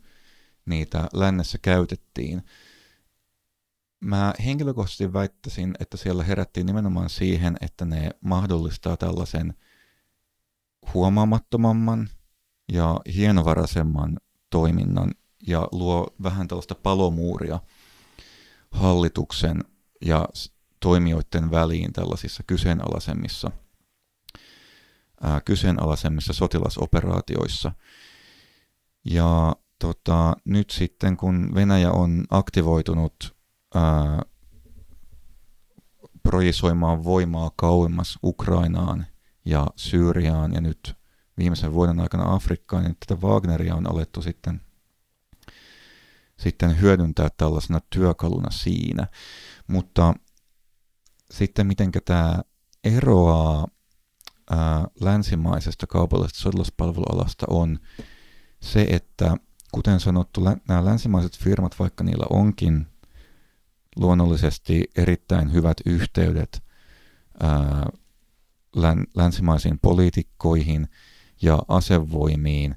niitä 0.65 1.09
lännessä 1.13 1.57
käytettiin. 1.57 2.41
Mä 3.99 4.33
henkilökohtaisesti 4.45 5.13
väittäisin, 5.13 5.75
että 5.79 5.97
siellä 5.97 6.23
herättiin 6.23 6.65
nimenomaan 6.65 7.09
siihen, 7.09 7.57
että 7.61 7.85
ne 7.85 8.11
mahdollistaa 8.21 8.97
tällaisen 8.97 9.53
huomaamattomamman 10.93 12.09
ja 12.71 12.99
hienovaraisemman 13.15 14.19
toiminnan 14.49 15.11
ja 15.47 15.67
luo 15.71 16.07
vähän 16.23 16.47
tällaista 16.47 16.75
palomuuria 16.75 17.59
hallituksen 18.71 19.63
ja 20.05 20.29
toimijoiden 20.79 21.51
väliin 21.51 21.93
tällaisissa 21.93 22.43
kyseenalaisemmissa, 22.47 23.51
kyseenalaisemmissa 25.45 26.33
sotilasoperaatioissa. 26.33 27.71
Ja 29.05 29.55
tota, 29.79 30.33
nyt 30.45 30.69
sitten 30.69 31.17
kun 31.17 31.51
Venäjä 31.55 31.91
on 31.91 32.25
aktivoitunut 32.29 33.35
ää, 33.75 34.21
projisoimaan 36.23 37.03
voimaa 37.03 37.51
kauemmas 37.55 38.19
Ukrainaan 38.23 39.05
ja 39.45 39.67
Syyriaan 39.75 40.53
ja 40.53 40.61
nyt 40.61 40.95
viimeisen 41.37 41.73
vuoden 41.73 41.99
aikana 41.99 42.33
Afrikkaan, 42.33 42.83
niin 42.83 42.97
tätä 43.07 43.21
Wagneria 43.27 43.75
on 43.75 43.91
alettu 43.91 44.21
sitten, 44.21 44.61
sitten 46.37 46.81
hyödyntää 46.81 47.29
tällaisena 47.37 47.79
työkaluna 47.89 48.51
siinä. 48.51 49.07
Mutta 49.67 50.13
sitten 51.31 51.67
miten 51.67 51.91
tämä 52.05 52.41
eroaa 52.83 53.67
länsimaisesta 55.01 55.87
kaupallisesta 55.87 56.39
sotilaspalvelualasta 56.39 57.45
on 57.49 57.79
se, 58.61 58.87
että 58.89 59.37
kuten 59.71 59.99
sanottu, 59.99 60.41
nämä 60.67 60.85
länsimaiset 60.85 61.37
firmat, 61.37 61.79
vaikka 61.79 62.03
niillä 62.03 62.25
onkin 62.29 62.87
luonnollisesti 63.95 64.83
erittäin 64.95 65.53
hyvät 65.53 65.77
yhteydet 65.85 66.63
ää, 67.39 67.89
län- 68.75 69.07
länsimaisiin 69.15 69.79
poliitikkoihin– 69.81 70.87
ja 71.41 71.59
asevoimiin, 71.67 72.75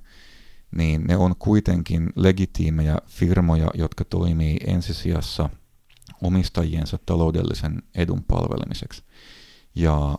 niin 0.77 1.05
ne 1.05 1.17
on 1.17 1.35
kuitenkin 1.39 2.11
legitiimejä 2.17 2.99
firmoja, 3.07 3.71
jotka 3.75 4.05
toimii 4.05 4.57
ensisijassa 4.67 5.51
omistajiensa 6.23 6.99
taloudellisen 7.07 7.83
edun 7.95 8.25
palvelemiseksi. 8.25 9.03
Ja 9.75 10.19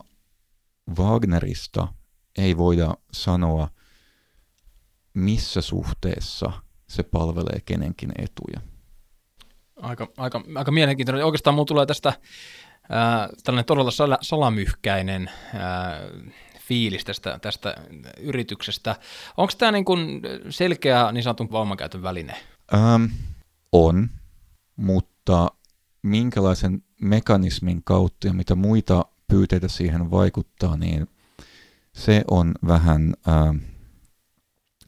Wagnerista 0.97 1.87
ei 2.37 2.57
voida 2.57 2.95
sanoa, 3.11 3.67
missä 5.13 5.61
suhteessa 5.61 6.51
se 6.87 7.03
palvelee 7.03 7.59
kenenkin 7.65 8.11
etuja. 8.17 8.75
Aika, 9.75 10.07
aika, 10.17 10.41
aika 10.55 10.71
mielenkiintoinen. 10.71 11.25
Oikeastaan 11.25 11.53
mulla 11.53 11.65
tulee 11.65 11.85
tästä 11.85 12.13
ää, 12.89 13.29
tällainen 13.43 13.65
todella 13.65 13.91
sala, 13.91 14.17
salamyhkäinen 14.21 15.31
ää, 15.53 15.99
fiilis 16.59 17.03
tästä, 17.03 17.39
tästä 17.41 17.75
yrityksestä. 18.19 18.95
Onko 19.37 19.53
tämä 19.57 19.71
niin 19.71 19.85
kuin 19.85 20.21
selkeä 20.49 21.11
niin 21.11 21.23
sanotun 21.23 21.51
voimankäytön 21.51 22.03
väline? 22.03 22.33
Ähm, 22.73 23.05
on, 23.71 24.09
mutta 24.75 25.47
minkälaisen 26.01 26.83
mekanismin 27.01 27.83
kautta 27.83 28.27
ja 28.27 28.33
mitä 28.33 28.55
muita 28.55 29.05
pyyteitä 29.27 29.67
siihen 29.67 30.11
vaikuttaa, 30.11 30.77
niin 30.77 31.07
se 31.93 32.23
on 32.31 32.53
vähän, 32.67 33.13
äh, 33.27 33.55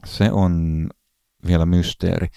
se 0.06 0.32
on 0.32 0.88
vielä 1.48 1.66
mysteeri. 1.66 2.28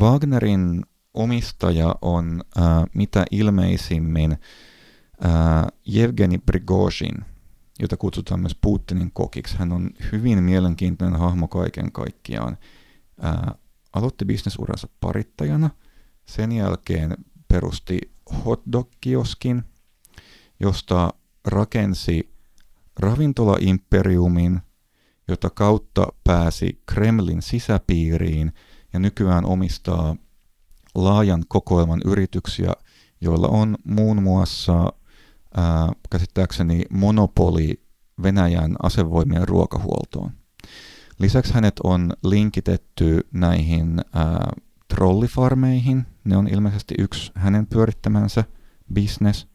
Wagnerin 0.00 0.82
omistaja 1.14 1.94
on 2.02 2.42
äh, 2.58 2.64
mitä 2.94 3.24
ilmeisimmin 3.30 4.32
äh, 5.24 5.66
Evgeni 5.94 6.38
jota 7.80 7.96
kutsutaan 7.96 8.40
myös 8.40 8.56
Putinin 8.60 9.10
kokiksi. 9.12 9.56
Hän 9.58 9.72
on 9.72 9.90
hyvin 10.12 10.42
mielenkiintoinen 10.42 11.20
hahmo 11.20 11.48
kaiken 11.48 11.92
kaikkiaan. 11.92 12.58
Ää, 13.20 13.54
aloitti 13.92 14.24
bisnesuransa 14.24 14.88
parittajana, 15.00 15.70
sen 16.26 16.52
jälkeen 16.52 17.16
perusti 17.48 17.98
hotdog-kioskin, 18.44 19.62
josta 20.60 21.14
rakensi 21.44 22.32
ravintolaimperiumin, 22.98 24.60
jota 25.28 25.50
kautta 25.50 26.06
pääsi 26.24 26.82
Kremlin 26.86 27.42
sisäpiiriin 27.42 28.52
ja 28.92 28.98
nykyään 28.98 29.44
omistaa 29.44 30.16
laajan 30.94 31.44
kokoelman 31.48 32.00
yrityksiä, 32.04 32.72
joilla 33.20 33.48
on 33.48 33.76
muun 33.84 34.22
muassa 34.22 34.92
ää, 35.56 35.92
käsittääkseni 36.10 36.82
monopoli 36.90 37.82
Venäjän 38.22 38.76
asevoimien 38.82 39.48
ruokahuoltoon. 39.48 40.30
Lisäksi 41.18 41.54
hänet 41.54 41.80
on 41.84 42.12
linkitetty 42.24 43.20
näihin 43.32 44.00
ää, 44.12 44.52
trollifarmeihin. 44.88 46.06
Ne 46.24 46.36
on 46.36 46.48
ilmeisesti 46.48 46.94
yksi 46.98 47.32
hänen 47.34 47.66
pyörittämänsä 47.66 48.44
business. 48.94 49.46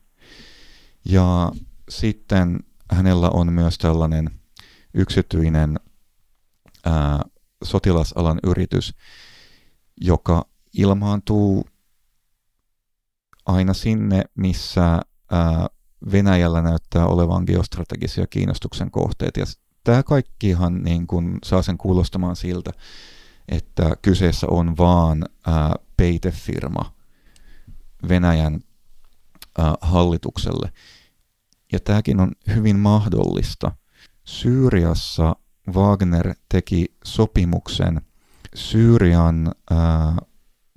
Ja 1.06 1.52
sitten 1.90 2.60
hänellä 2.92 3.30
on 3.30 3.54
myös 3.54 3.78
tällainen 3.78 4.30
yksityinen 4.94 5.80
ää, 6.86 7.20
sotilasalan 7.64 8.40
yritys, 8.44 8.96
joka 10.02 10.46
ilmaantuu 10.74 11.66
aina 13.46 13.74
sinne, 13.74 14.24
missä 14.36 15.02
ää, 15.32 15.68
Venäjällä 16.12 16.62
näyttää 16.62 17.06
olevan 17.06 17.44
geostrategisia 17.48 18.28
kiinnostuksen 18.28 18.92
kohteet. 18.92 19.38
Ja 19.38 19.46
tämä 19.84 20.04
kaikkihan 20.04 20.84
niin 20.84 21.08
kuin 21.08 21.38
saa 21.46 21.62
sen 21.62 21.78
kuulostamaan 21.78 22.36
siltä, 22.36 22.72
että 23.50 23.96
kyseessä 24.02 24.48
on 24.50 24.78
vaan 24.78 25.26
ää, 25.48 25.76
peitefirma 25.98 26.96
Venäjän 28.10 28.60
ää, 29.58 29.76
hallitukselle. 29.82 30.72
Ja 31.74 31.80
tämäkin 31.80 32.20
on 32.20 32.32
hyvin 32.56 32.80
mahdollista. 32.80 33.72
Syyriassa 34.24 35.36
Wagner 35.74 36.36
teki 36.50 36.86
sopimuksen 37.04 38.02
Syyrian 38.56 39.52
ää, 39.72 40.18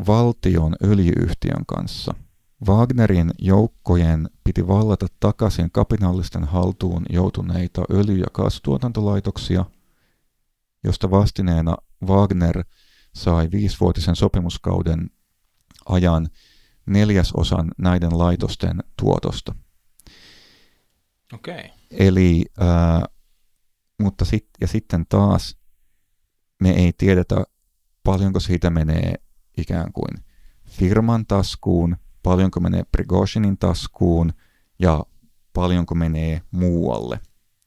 valtion 0.06 0.76
öljyyhtiön 0.82 1.66
kanssa– 1.66 2.14
Wagnerin 2.68 3.30
joukkojen 3.38 4.30
piti 4.44 4.68
vallata 4.68 5.06
takaisin 5.20 5.70
kapinallisten 5.70 6.44
haltuun 6.44 7.06
joutuneita 7.10 7.82
öljy- 7.90 8.20
ja 8.20 8.26
kaasutuotantolaitoksia, 8.32 9.64
josta 10.84 11.10
vastineena 11.10 11.76
Wagner 12.06 12.64
sai 13.14 13.48
viisivuotisen 13.50 14.16
sopimuskauden 14.16 15.10
ajan 15.86 16.28
neljäsosan 16.86 17.70
näiden 17.78 18.18
laitosten 18.18 18.84
tuotosta. 19.00 19.54
Okei. 21.32 21.54
Okay. 21.54 21.70
Eli, 21.90 22.44
ää, 22.60 23.02
mutta 24.00 24.24
sit, 24.24 24.48
ja 24.60 24.66
sitten 24.66 25.06
taas 25.08 25.58
me 26.60 26.70
ei 26.70 26.92
tiedetä, 26.92 27.44
paljonko 28.02 28.40
siitä 28.40 28.70
menee 28.70 29.14
ikään 29.56 29.92
kuin 29.92 30.24
firman 30.66 31.26
taskuun, 31.26 31.96
paljonko 32.22 32.60
menee 32.60 32.84
Prigozhinin 32.92 33.58
taskuun 33.58 34.32
ja 34.78 35.04
paljonko 35.52 35.94
menee 35.94 36.42
muualle, 36.50 37.20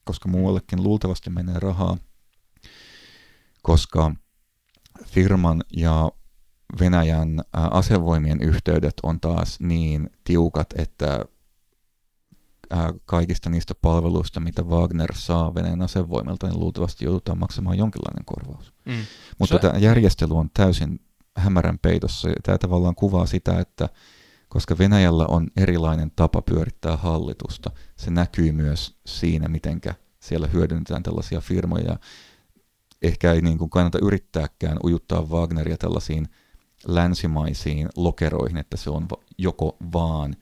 koska 0.04 0.28
muuallekin 0.28 0.82
luultavasti 0.82 1.30
menee 1.30 1.58
rahaa, 1.58 1.96
koska 3.62 4.14
firman 5.06 5.62
ja 5.76 6.10
Venäjän 6.80 7.40
ää, 7.52 7.68
asevoimien 7.68 8.42
yhteydet 8.42 8.94
on 9.02 9.20
taas 9.20 9.60
niin 9.60 10.10
tiukat, 10.24 10.66
että 10.78 11.24
ää, 12.70 12.92
kaikista 13.04 13.50
niistä 13.50 13.74
palveluista, 13.74 14.40
mitä 14.40 14.62
Wagner 14.62 15.14
saa 15.14 15.54
Venäjän 15.54 15.82
asevoimilta, 15.82 16.48
niin 16.48 16.60
luultavasti 16.60 17.04
joudutaan 17.04 17.38
maksamaan 17.38 17.78
jonkinlainen 17.78 18.24
korvaus. 18.24 18.72
Mm. 18.84 18.94
Mutta 19.38 19.54
Se- 19.54 19.58
tämä 19.60 19.78
järjestely 19.78 20.34
on 20.34 20.50
täysin 20.54 21.00
hämärän 21.36 21.78
peitossa. 21.78 22.28
ja 22.28 22.34
Tämä 22.42 22.58
tavallaan 22.58 22.94
kuvaa 22.94 23.26
sitä, 23.26 23.60
että 23.60 23.88
koska 24.48 24.78
Venäjällä 24.78 25.26
on 25.26 25.48
erilainen 25.56 26.12
tapa 26.16 26.42
pyörittää 26.42 26.96
hallitusta, 26.96 27.70
se 27.96 28.10
näkyy 28.10 28.52
myös 28.52 28.96
siinä, 29.06 29.48
mitenkä 29.48 29.94
siellä 30.20 30.46
hyödynnetään 30.46 31.02
tällaisia 31.02 31.40
firmoja. 31.40 31.98
Ehkä 33.02 33.32
ei 33.32 33.42
niin 33.42 33.58
kuin 33.58 33.70
kannata 33.70 33.98
yrittääkään 34.02 34.78
ujuttaa 34.84 35.22
Wagneria 35.22 35.76
tällaisiin 35.76 36.28
länsimaisiin 36.86 37.88
lokeroihin, 37.96 38.56
että 38.56 38.76
se 38.76 38.90
on 38.90 39.08
joko 39.38 39.76
vaan 39.92 40.36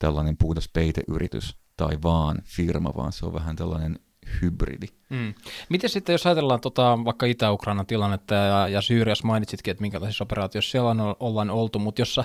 tällainen 0.00 0.36
puhdas 0.36 0.68
peiteyritys 0.72 1.56
tai 1.76 1.98
vaan 2.02 2.38
firma, 2.44 2.92
vaan 2.96 3.12
se 3.12 3.26
on 3.26 3.34
vähän 3.34 3.56
tällainen 3.56 3.98
hybridi. 4.42 4.86
Mm. 5.08 5.34
Miten 5.68 5.90
sitten, 5.90 6.12
jos 6.12 6.26
ajatellaan 6.26 6.60
tota, 6.60 6.98
vaikka 7.04 7.26
Itä-Ukrainan 7.26 7.86
tilannetta 7.86 8.34
ja, 8.34 8.68
ja 8.68 8.80
Syyriassa 8.80 9.26
mainitsitkin, 9.26 9.72
että 9.72 9.82
minkälaisissa 9.82 10.24
operaatioissa 10.24 10.70
siellä 10.70 10.90
on, 10.90 11.16
ollaan 11.20 11.50
oltu, 11.50 11.78
mutta 11.78 12.00
jos, 12.00 12.20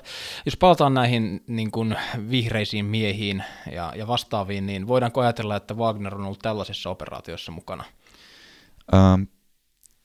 jos 0.45 0.57
palataan 0.57 0.93
näihin 0.93 1.43
niin 1.47 1.71
kuin 1.71 1.95
vihreisiin 2.29 2.85
miehiin 2.85 3.43
ja, 3.71 3.93
ja 3.95 4.07
vastaaviin, 4.07 4.65
niin 4.65 4.87
voidaanko 4.87 5.21
ajatella, 5.21 5.55
että 5.55 5.73
Wagner 5.73 6.15
on 6.15 6.25
ollut 6.25 6.39
tällaisessa 6.39 6.89
operaatiossa 6.89 7.51
mukana? 7.51 7.83
Ähm, 8.93 9.23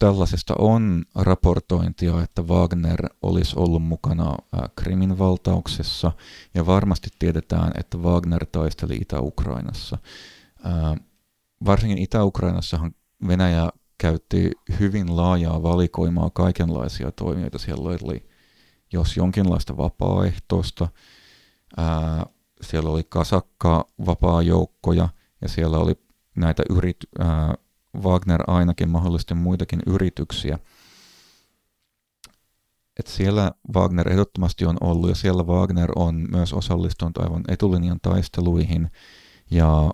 tällaisesta 0.01 0.55
on 0.59 1.05
raportointia, 1.15 2.23
että 2.23 2.43
Wagner 2.43 3.09
olisi 3.23 3.57
ollut 3.59 3.83
mukana 3.83 4.31
äh, 4.31 4.71
Krimin 4.77 5.19
valtauksessa, 5.19 6.13
ja 6.55 6.67
varmasti 6.67 7.09
tiedetään, 7.19 7.73
että 7.79 7.99
Wagner 7.99 8.47
taisteli 8.53 8.97
Itä-Ukrainassa. 8.97 9.99
Äh, 10.67 11.01
varsinkin 11.65 11.99
Itä-Ukrainassahan 11.99 12.95
Venäjä 13.27 13.71
käytti 13.99 14.51
hyvin 14.81 15.17
laajaa 15.17 15.63
valikoimaa 15.63 16.31
kaikenlaisia 16.31 17.13
toimijoita. 17.13 17.59
Siellä 17.59 17.89
oli 17.89 18.31
jos 18.93 19.17
jonkinlaista 19.17 19.77
vapaaehtoista, 19.77 20.89
ää, 21.77 22.27
siellä 22.63 22.91
oli 22.91 23.05
kasakka 23.09 23.87
vapaajoukkoja 24.07 25.09
ja 25.43 25.49
siellä 25.49 25.79
oli 25.79 25.95
näitä 26.37 26.63
yrit, 26.71 26.97
Wagner 27.97 28.41
ainakin 28.47 28.89
mahdollisesti 28.89 29.35
muitakin 29.35 29.81
yrityksiä. 29.87 30.59
Et 32.99 33.07
siellä 33.07 33.53
Wagner 33.75 34.13
ehdottomasti 34.13 34.65
on 34.65 34.77
ollut 34.81 35.09
ja 35.09 35.15
siellä 35.15 35.43
Wagner 35.43 35.91
on 35.97 36.27
myös 36.31 36.53
osallistunut 36.53 37.19
aivan 37.19 37.43
etulinjan 37.49 37.99
taisteluihin 38.03 38.91
ja 39.51 39.91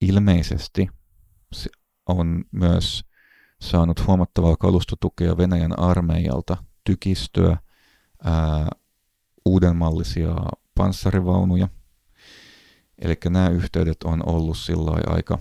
ilmeisesti 0.00 0.88
se 1.52 1.70
on 2.06 2.44
myös 2.52 3.04
saanut 3.60 4.06
huomattavaa 4.06 4.56
kalustotukea 4.56 5.36
Venäjän 5.36 5.78
armeijalta, 5.78 6.56
tykistöä, 6.84 7.56
ää, 8.24 8.68
uudenmallisia 9.44 10.34
panssarivaunuja. 10.74 11.68
Eli 12.98 13.18
nämä 13.28 13.48
yhteydet 13.48 14.02
on 14.02 14.28
ollut 14.28 14.58
sillä 14.58 14.90
aika, 15.06 15.38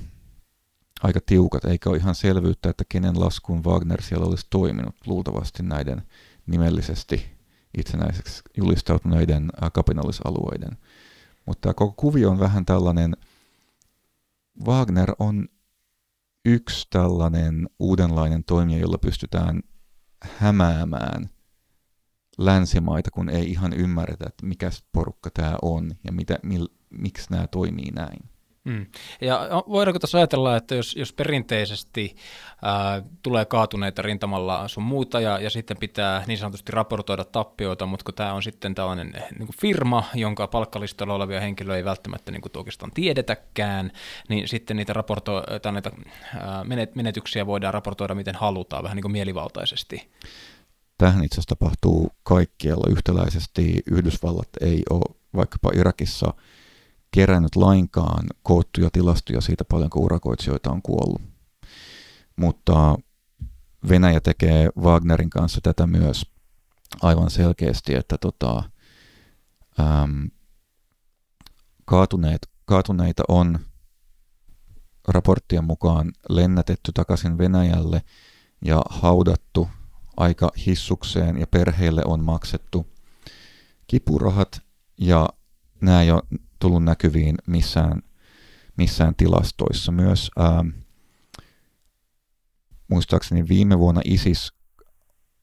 aika 1.04 1.20
tiukat, 1.26 1.66
eikä 1.66 1.90
ole 1.90 1.98
ihan 1.98 2.16
selvyyttä, 2.16 2.70
että 2.70 2.84
kenen 2.90 3.20
laskuun 3.20 3.64
Wagner 3.64 4.02
siellä 4.02 4.26
olisi 4.26 4.48
toiminut 4.50 4.96
luultavasti 5.06 5.64
näiden 5.64 6.02
nimellisesti 6.46 7.32
itsenäiseksi 7.78 8.42
julistautuneiden 8.58 9.50
ää, 9.62 9.70
kapinallisalueiden. 9.70 10.78
Mutta 11.46 11.62
tämä 11.62 11.74
koko 11.74 11.94
kuvio 11.98 12.30
on 12.32 12.40
vähän 12.40 12.66
tällainen, 12.66 13.18
Wagner 14.66 15.12
on 15.20 15.48
yksi 16.46 16.88
tällainen 16.90 17.70
uudenlainen 17.80 18.44
toimija, 18.44 18.80
jolla 18.80 18.98
pystytään 18.98 19.62
hämäämään 20.24 21.30
länsimaita, 22.38 23.12
kun 23.12 23.30
ei 23.30 23.52
ihan 23.52 23.74
ymmärretä, 23.74 24.26
että 24.28 24.46
mikä 24.46 24.70
porukka 24.92 25.30
tämä 25.34 25.56
on 25.62 25.92
ja 26.04 26.12
mitä, 26.12 26.40
mil, 26.44 26.68
miksi 26.90 27.32
nämä 27.32 27.48
toimii 27.48 27.92
näin. 27.92 28.31
Mm. 28.63 28.86
Ja 29.21 29.50
voidaanko 29.69 30.00
tässä 30.00 30.17
ajatella, 30.17 30.56
että 30.56 30.76
jos, 30.76 30.95
jos 30.95 31.13
perinteisesti 31.13 32.15
ää, 32.62 33.02
tulee 33.24 33.45
kaatuneita 33.45 34.02
rintamalla 34.02 34.67
sun 34.67 34.84
muuta 34.84 35.19
ja, 35.19 35.39
ja 35.39 35.50
sitten 35.50 35.78
pitää 35.78 36.24
niin 36.28 36.38
sanotusti 36.38 36.71
raportoida 36.71 37.24
tappioita, 37.24 37.86
mutta 37.86 38.04
kun 38.04 38.13
tämä 38.13 38.34
on 38.34 38.43
sitten 38.43 38.76
tällainen 38.76 39.12
niin 39.12 39.47
kuin 39.47 39.58
firma, 39.62 40.04
jonka 40.13 40.47
palkkalistalla 40.47 41.13
olevia 41.13 41.39
henkilöitä 41.39 41.78
ei 41.78 41.86
välttämättä 41.86 42.32
niin 42.32 42.41
kuin 42.41 42.52
oikeastaan 42.56 42.91
tiedetäkään, 42.91 43.91
niin 44.30 44.47
sitten 44.47 44.78
niitä, 44.78 44.93
raporto- 44.93 45.60
tai 45.62 45.71
näitä 45.71 45.91
ää, 46.36 46.63
menet- 46.63 46.95
menetyksiä 46.95 47.45
voidaan 47.45 47.74
raportoida 47.74 48.15
miten 48.15 48.36
halutaan, 48.36 48.84
vähän 48.84 48.95
niin 48.95 49.02
kuin 49.04 49.12
mielivaltaisesti. 49.12 50.12
Tähän 50.97 51.24
itse 51.24 51.36
asiassa 51.36 51.56
tapahtuu 51.56 52.12
kaikkialla 52.24 52.91
yhtäläisesti. 52.91 53.84
Yhdysvallat 53.91 54.50
ei 54.62 54.82
ole 54.89 55.15
vaikkapa 55.36 55.71
Irakissa 55.76 56.34
kerännyt 57.12 57.56
lainkaan 57.56 58.28
koottuja 58.43 58.89
tilastoja 58.93 59.41
siitä 59.41 59.65
paljonko 59.65 60.00
urakoitsijoita 60.00 60.71
on 60.71 60.82
kuollut. 60.82 61.21
Mutta 62.36 62.97
Venäjä 63.89 64.19
tekee 64.21 64.69
Wagnerin 64.80 65.30
kanssa 65.30 65.62
tätä 65.62 65.88
myös 65.88 66.26
aivan 67.02 67.30
selkeästi, 67.30 67.95
että 67.95 68.17
tota, 68.17 68.63
äm, 69.80 70.30
kaatuneet, 71.86 72.50
kaatuneita 72.65 73.24
on 73.28 73.60
raporttien 75.08 75.63
mukaan 75.63 76.12
lennätetty 76.30 76.91
takaisin 76.91 77.38
Venäjälle 77.38 78.02
ja 78.65 78.82
haudattu 78.89 79.69
aika 80.17 80.52
hissukseen 80.65 81.38
ja 81.38 81.47
perheille 81.47 82.02
on 82.06 82.24
maksettu 82.24 82.88
kipurahat 83.88 84.62
ja 84.97 85.30
nämä 85.82 86.00
ole 86.00 86.41
tullut 86.62 86.84
näkyviin 86.84 87.36
missään, 87.47 88.02
missään 88.78 89.15
tilastoissa. 89.15 89.91
Myös 89.91 90.32
ää, 90.38 90.65
muistaakseni 92.88 93.47
viime 93.47 93.80
vuonna 93.80 94.02
ISIS 94.06 94.54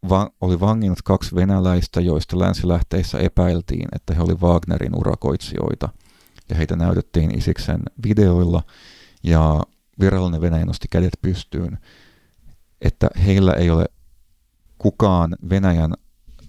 va- 0.09 0.31
oli 0.41 0.61
vanginnut 0.61 1.03
kaksi 1.03 1.35
venäläistä, 1.35 2.01
joista 2.01 2.39
länsilähteissä 2.39 3.19
epäiltiin, 3.19 3.89
että 3.95 4.15
he 4.15 4.23
olivat 4.23 4.41
Wagnerin 4.43 4.97
urakoitsijoita. 4.97 5.89
Ja 6.49 6.57
heitä 6.57 6.77
näytettiin 6.77 7.39
Isiksen 7.39 7.81
videoilla 8.07 8.63
ja 9.23 9.63
virallinen 10.01 10.41
Venäjä 10.41 10.65
nosti 10.65 10.89
kädet 10.91 11.13
pystyyn, 11.23 11.79
että 12.81 13.11
heillä 13.27 13.53
ei 13.53 13.71
ole 13.71 13.87
kukaan 14.79 15.37
Venäjän 15.51 15.95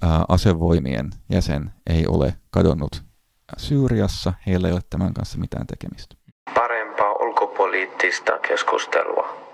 ää, 0.02 0.26
asevoimien 0.28 1.10
jäsen 1.30 1.72
ei 1.88 2.08
ole 2.08 2.38
kadonnut 2.52 3.09
Syyriassa, 3.58 4.34
heillä 4.48 4.68
ei 4.68 4.74
ole 4.74 4.82
tämän 4.90 5.14
kanssa 5.14 5.38
mitään 5.38 5.68
tekemistä. 5.68 6.16
Parempaa 6.54 7.14
ulkopoliittista 7.14 8.40
keskustelua. 8.40 9.49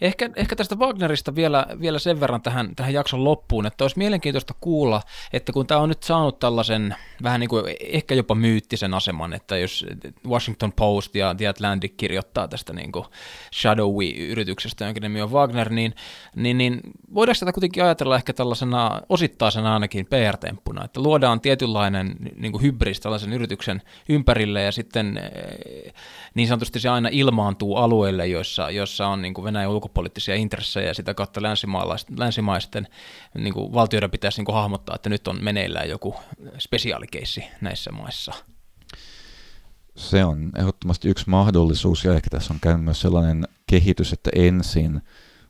Ehkä, 0.00 0.30
ehkä 0.36 0.56
tästä 0.56 0.76
Wagnerista 0.76 1.34
vielä, 1.34 1.66
vielä 1.80 1.98
sen 1.98 2.20
verran 2.20 2.42
tähän, 2.42 2.76
tähän 2.76 2.92
jakson 2.92 3.24
loppuun, 3.24 3.66
että 3.66 3.84
olisi 3.84 3.98
mielenkiintoista 3.98 4.54
kuulla, 4.60 5.02
että 5.32 5.52
kun 5.52 5.66
tämä 5.66 5.80
on 5.80 5.88
nyt 5.88 6.02
saanut 6.02 6.38
tällaisen 6.38 6.94
vähän 7.22 7.40
niin 7.40 7.48
kuin 7.48 7.64
ehkä 7.80 8.14
jopa 8.14 8.34
myyttisen 8.34 8.94
aseman, 8.94 9.32
että 9.32 9.56
jos 9.56 9.86
Washington 10.28 10.72
Post 10.72 11.14
ja 11.14 11.34
The 11.34 11.46
Atlantic 11.46 11.94
kirjoittaa 11.96 12.48
tästä 12.48 12.72
niin 12.72 12.92
kuin 12.92 13.04
Shadowy-yrityksestä, 13.54 14.84
jonka 14.84 15.00
nimi 15.00 15.22
on 15.22 15.32
Wagner, 15.32 15.70
niin, 15.70 15.94
niin, 16.36 16.58
niin 16.58 16.80
voidaanko 17.14 17.38
tätä 17.40 17.52
kuitenkin 17.52 17.84
ajatella 17.84 18.16
ehkä 18.16 18.32
tällaisena 18.32 19.00
osittaisena 19.08 19.74
ainakin 19.74 20.06
PR-temppuna, 20.06 20.84
että 20.84 21.02
luodaan 21.02 21.40
tietynlainen 21.40 22.16
niin 22.36 22.52
kuin 22.52 22.62
hybris 22.62 23.00
tällaisen 23.00 23.32
yrityksen 23.32 23.82
ympärille 24.08 24.62
ja 24.62 24.72
sitten 24.72 25.16
eh, 25.18 25.92
niin 26.34 26.48
sanotusti 26.48 26.80
se 26.80 26.88
aina 26.88 27.08
ilmaantuu 27.12 27.76
alueille, 27.76 28.26
joissa, 28.26 28.70
joissa 28.70 29.06
on 29.06 29.22
niin 29.22 29.34
kuin 29.34 29.44
Venäjän 29.44 29.70
ulkopoliittisia 29.90 30.34
intressejä 30.34 30.86
ja 30.86 30.94
sitä 30.94 31.14
kautta 31.14 31.40
länsimaisten 32.16 32.88
niin 33.34 33.54
kuin 33.54 33.72
valtioiden 33.72 34.10
pitäisi 34.10 34.38
niin 34.38 34.44
kuin 34.46 34.54
hahmottaa, 34.54 34.94
että 34.94 35.08
nyt 35.08 35.28
on 35.28 35.44
meneillään 35.44 35.88
joku 35.88 36.14
spesiaalikeissi 36.58 37.44
näissä 37.60 37.92
maissa. 37.92 38.32
se 39.96 40.24
on 40.24 40.52
ehdottomasti 40.58 41.08
yksi 41.08 41.30
mahdollisuus 41.30 42.04
ja 42.04 42.14
ehkä 42.14 42.30
tässä 42.30 42.54
on 42.54 42.60
käynyt 42.60 42.84
myös 42.84 43.00
sellainen 43.00 43.48
kehitys, 43.66 44.12
että 44.12 44.30
ensin 44.34 45.00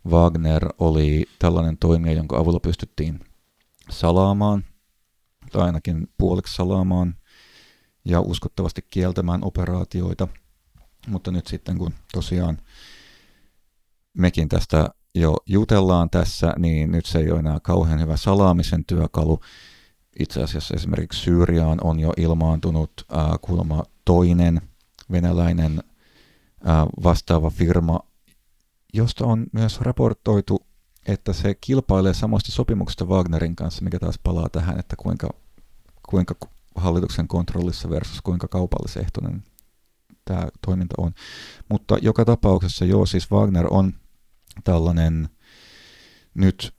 Wagner 0.09 0.69
oli 0.79 1.27
tällainen 1.39 1.79
toimija, 1.79 2.15
jonka 2.15 2.39
avulla 2.39 2.61
pystyttiin 2.61 3.21
salaamaan, 3.91 4.65
tai 5.53 5.63
ainakin 5.63 6.09
puoliksi 6.19 6.55
salaamaan 6.55 7.15
ja 8.05 8.21
uskottavasti 8.21 8.85
kieltämään 8.91 9.45
operaatioita. 9.45 10.29
Mutta 11.07 11.31
nyt 11.31 11.47
sitten 11.47 11.79
kun 11.79 11.95
tosiaan 12.13 12.59
mekin 14.21 14.49
tästä 14.49 14.89
jo 15.15 15.37
jutellaan 15.47 16.11
tässä, 16.11 16.53
niin 16.59 16.93
nyt 16.93 17.07
se 17.07 17.19
ei 17.19 17.31
ole 17.31 17.39
enää 17.39 17.61
kauhean 17.63 18.01
hyvä 18.01 18.17
salaamisen 18.17 18.85
työkalu. 18.85 19.41
Itse 20.19 20.43
asiassa 20.43 20.75
esimerkiksi 20.75 21.21
Syyriaan 21.21 21.79
on 21.85 22.01
jo 22.01 22.13
ilmaantunut 22.17 22.93
äh, 23.13 23.27
kuulemma 23.41 23.83
toinen 24.05 24.61
venäläinen 25.13 25.83
äh, 26.69 26.87
vastaava 27.03 27.51
firma, 27.51 28.01
josta 28.95 29.27
on 29.27 29.47
myös 29.53 29.81
raportoitu, 29.81 30.67
että 31.07 31.33
se 31.33 31.55
kilpailee 31.61 32.15
samasta 32.15 32.53
sopimuksesta 32.53 33.05
Wagnerin 33.05 33.57
kanssa, 33.57 33.85
mikä 33.85 33.99
taas 33.99 34.19
palaa 34.23 34.49
tähän, 34.49 34.79
että 34.79 34.97
kuinka, 34.97 35.31
kuinka 36.11 36.35
hallituksen 36.75 37.29
kontrollissa 37.29 37.91
versus 37.91 38.23
kuinka 38.23 38.49
kaupallisehtoinen 38.49 39.43
tämä 40.25 40.49
toiminta 40.67 40.95
on. 40.99 41.13
Mutta 41.69 41.99
joka 42.03 42.25
tapauksessa 42.25 42.85
joo, 42.85 43.07
siis 43.07 43.31
Wagner 43.31 43.67
on 43.71 43.95
tällainen 44.65 45.29
nyt 46.35 46.75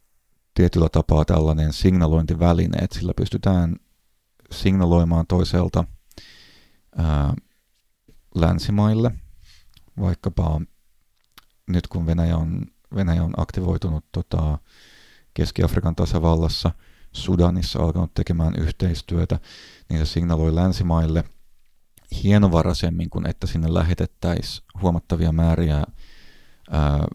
tietyllä 0.53 0.89
tapaa 0.89 1.25
tällainen 1.25 1.73
signalointiväline, 1.73 2.77
että 2.77 2.99
sillä 2.99 3.13
pystytään 3.17 3.75
signaloimaan 4.51 5.27
toiselta 5.27 5.83
ää, 6.97 7.33
länsimaille, 8.35 9.11
vaikkapa 9.99 10.61
nyt 11.67 11.87
kun 11.87 12.05
Venäjä 12.05 12.37
on, 12.37 12.65
Venäjä 12.95 13.23
on 13.23 13.33
aktivoitunut 13.37 14.05
tota, 14.11 14.57
Keski-Afrikan 15.33 15.95
tasavallassa, 15.95 16.71
Sudanissa 17.11 17.79
alkanut 17.79 18.13
tekemään 18.13 18.55
yhteistyötä, 18.55 19.39
niin 19.89 19.99
se 19.99 20.11
signaloi 20.11 20.55
länsimaille 20.55 21.23
hienovaraisemmin 22.23 23.09
kuin 23.09 23.27
että 23.27 23.47
sinne 23.47 23.73
lähetettäisiin 23.73 24.67
huomattavia 24.81 25.31
määriä 25.31 25.83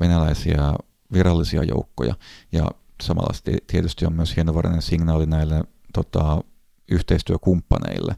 venäläisiä 0.01 0.75
virallisia 1.13 1.63
joukkoja. 1.63 2.15
Ja 2.53 2.71
samalla 3.03 3.35
tietysti 3.67 4.07
on 4.07 4.13
myös 4.13 4.37
hienovarainen 4.37 4.83
signaali 4.83 5.27
näille 5.27 5.65
tota, 5.93 6.41
yhteistyökumppaneille. 6.91 8.17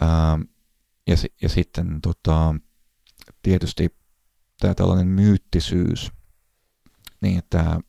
Ää, 0.00 0.38
ja, 1.06 1.16
ja 1.42 1.48
sitten 1.48 2.00
tota, 2.02 2.54
tietysti 3.42 3.96
tämä 4.60 4.74
tällainen 4.74 5.08
myyttisyys, 5.08 6.12
niin 7.20 7.38
että 7.38 7.80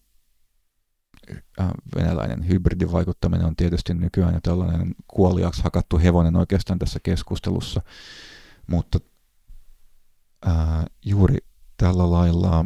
venäläinen 1.95 2.47
hybridivaikuttaminen 2.47 3.45
on 3.45 3.55
tietysti 3.55 3.93
nykyään 3.93 4.33
jo 4.33 4.39
tällainen 4.43 4.95
kuoliaksi 5.07 5.63
hakattu 5.63 5.97
hevonen 5.99 6.35
oikeastaan 6.35 6.79
tässä 6.79 6.99
keskustelussa, 7.03 7.81
mutta 8.67 8.99
ää, 10.45 10.85
juuri 11.05 11.37
tällä 11.77 12.11
lailla 12.11 12.65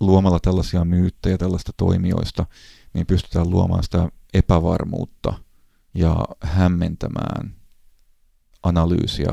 luomalla 0.00 0.38
tällaisia 0.40 0.84
myyttejä 0.84 1.38
tällaista 1.38 1.72
toimijoista, 1.76 2.46
niin 2.94 3.06
pystytään 3.06 3.50
luomaan 3.50 3.82
sitä 3.82 4.08
epävarmuutta 4.34 5.34
ja 5.94 6.16
hämmentämään 6.42 7.54
analyysiä 8.62 9.28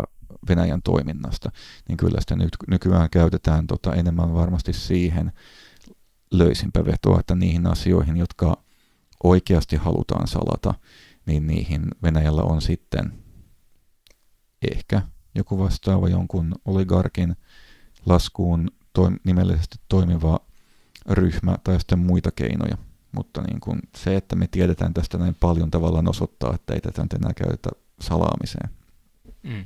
Venäjän 0.49 0.81
toiminnasta, 0.81 1.51
niin 1.87 1.97
kyllä 1.97 2.21
sitä 2.21 2.35
nyt 2.35 2.57
nykyään 2.67 3.09
käytetään 3.09 3.67
tota 3.67 3.93
enemmän 3.93 4.33
varmasti 4.33 4.73
siihen 4.73 5.31
löysimpä 6.31 6.85
vetoa, 6.85 7.19
että 7.19 7.35
niihin 7.35 7.67
asioihin, 7.67 8.17
jotka 8.17 8.63
oikeasti 9.23 9.75
halutaan 9.75 10.27
salata, 10.27 10.73
niin 11.25 11.47
niihin 11.47 11.87
Venäjällä 12.03 12.41
on 12.41 12.61
sitten 12.61 13.13
ehkä 14.71 15.01
joku 15.35 15.59
vastaava 15.59 16.09
jonkun 16.09 16.55
oligarkin 16.65 17.35
laskuun 18.05 18.71
toim- 18.99 19.19
nimellisesti 19.23 19.77
toimiva 19.89 20.39
ryhmä 21.09 21.55
tai 21.63 21.79
sitten 21.79 21.99
muita 21.99 22.31
keinoja. 22.31 22.77
Mutta 23.11 23.41
niin 23.41 23.59
kuin 23.59 23.79
se, 23.95 24.15
että 24.15 24.35
me 24.35 24.47
tiedetään 24.47 24.93
tästä 24.93 25.17
näin 25.17 25.35
paljon 25.39 25.71
tavallaan 25.71 26.09
osoittaa, 26.09 26.55
että 26.55 26.73
ei 26.73 26.81
tätä 26.81 27.01
nyt 27.01 27.13
enää 27.13 27.33
käytetä 27.33 27.69
salaamiseen. 28.01 28.69
Mm. 29.43 29.65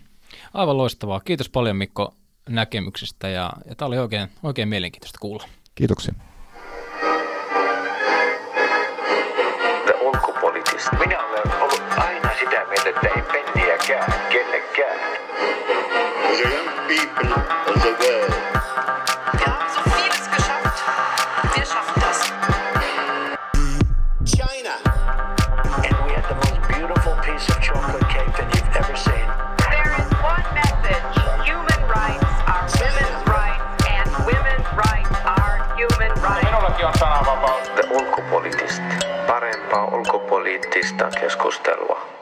Aivan 0.53 0.77
loistavaa. 0.77 1.19
Kiitos 1.19 1.49
paljon 1.49 1.75
Mikko 1.75 2.13
näkemyksestä 2.49 3.29
ja, 3.29 3.53
ja 3.65 3.75
tämä 3.75 3.87
oli 3.87 3.97
oikein, 3.97 4.29
oikein 4.43 4.69
mielenkiintoista 4.69 5.19
kuulla. 5.19 5.43
Kiitoksia. 5.75 6.13
Minä 10.99 11.23
olen 11.23 11.61
ollut 11.61 11.83
aina 11.97 12.29
sitä 12.39 12.65
mieltä, 12.69 12.89
että 12.89 13.07
ei 13.07 13.21
penniäkään 13.21 14.13
kellekään. 14.29 15.09
For 16.89 16.95
the 16.95 17.01
young 17.01 17.13
people 17.13 17.33
of 17.69 17.81
the 17.85 17.93
world. 18.01 18.33
Wir 19.37 19.45
haben 19.45 19.69
so 19.69 19.81
vieles 19.93 20.25
geschafft. 20.35 20.77
Wir 21.53 21.63
schaffen 21.63 22.01
das. 22.01 22.19
China. 24.25 24.73
And 25.85 25.95
we 26.05 26.11
had 26.17 26.25
the 26.25 26.35
most 26.41 26.59
beautiful 26.67 27.13
piece 27.21 27.47
of 27.49 27.61
chocolate 27.61 28.09
cake 28.09 28.33
that 28.37 28.49
you've 28.55 28.75
ever 28.75 28.95
seen. 28.97 29.27
There 29.69 29.93
is 30.01 30.09
one 30.17 30.45
message. 30.57 31.13
Human 31.45 31.81
rights 31.93 32.33
are 32.49 32.65
women's 32.81 33.21
rights, 33.37 33.85
and 33.85 34.09
women's 34.25 34.69
rights 34.73 35.13
are 35.25 35.55
human 35.77 36.11
rights. 36.25 36.45
Minullakin 36.49 36.85
on 36.85 36.93
sananvapaus. 36.97 37.69
The 37.75 37.85
ulkopoliittista. 37.93 38.83
Parempaa 39.27 39.85
ulkopoliittista 39.85 41.09
keskustelua. 41.21 42.18